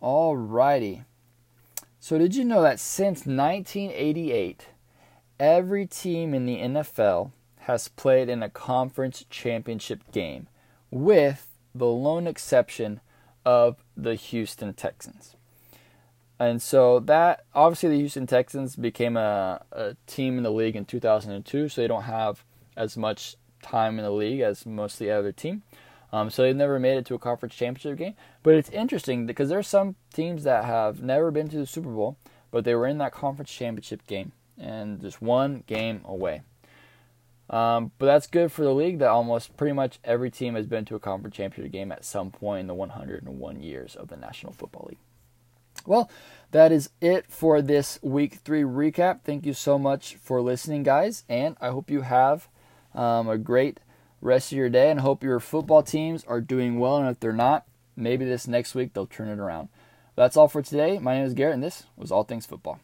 [0.02, 1.04] Alrighty.
[2.10, 4.66] So, did you know that since 1988,
[5.38, 10.48] every team in the NFL has played in a conference championship game,
[10.90, 13.00] with the lone exception
[13.44, 15.36] of the Houston Texans.
[16.36, 20.86] And so that obviously the Houston Texans became a, a team in the league in
[20.86, 22.42] 2002, so they don't have
[22.76, 25.62] as much time in the league as most of the other team.
[26.12, 28.14] Um, so they've never made it to a conference championship game.
[28.42, 31.90] But it's interesting because there are some teams that have never been to the Super
[31.90, 32.16] Bowl,
[32.50, 36.42] but they were in that conference championship game and just one game away.
[37.48, 40.84] Um, but that's good for the league that almost pretty much every team has been
[40.84, 44.52] to a conference championship game at some point in the 101 years of the National
[44.52, 44.98] Football League.
[45.84, 46.10] Well,
[46.52, 49.22] that is it for this week three recap.
[49.22, 52.48] Thank you so much for listening, guys, and I hope you have
[52.94, 53.80] um, a great
[54.20, 56.96] rest of your day and hope your football teams are doing well.
[56.96, 57.66] And if they're not,
[57.96, 59.68] maybe this next week they'll turn it around.
[60.16, 60.98] That's all for today.
[60.98, 62.80] My name is Garrett, and this was All Things Football.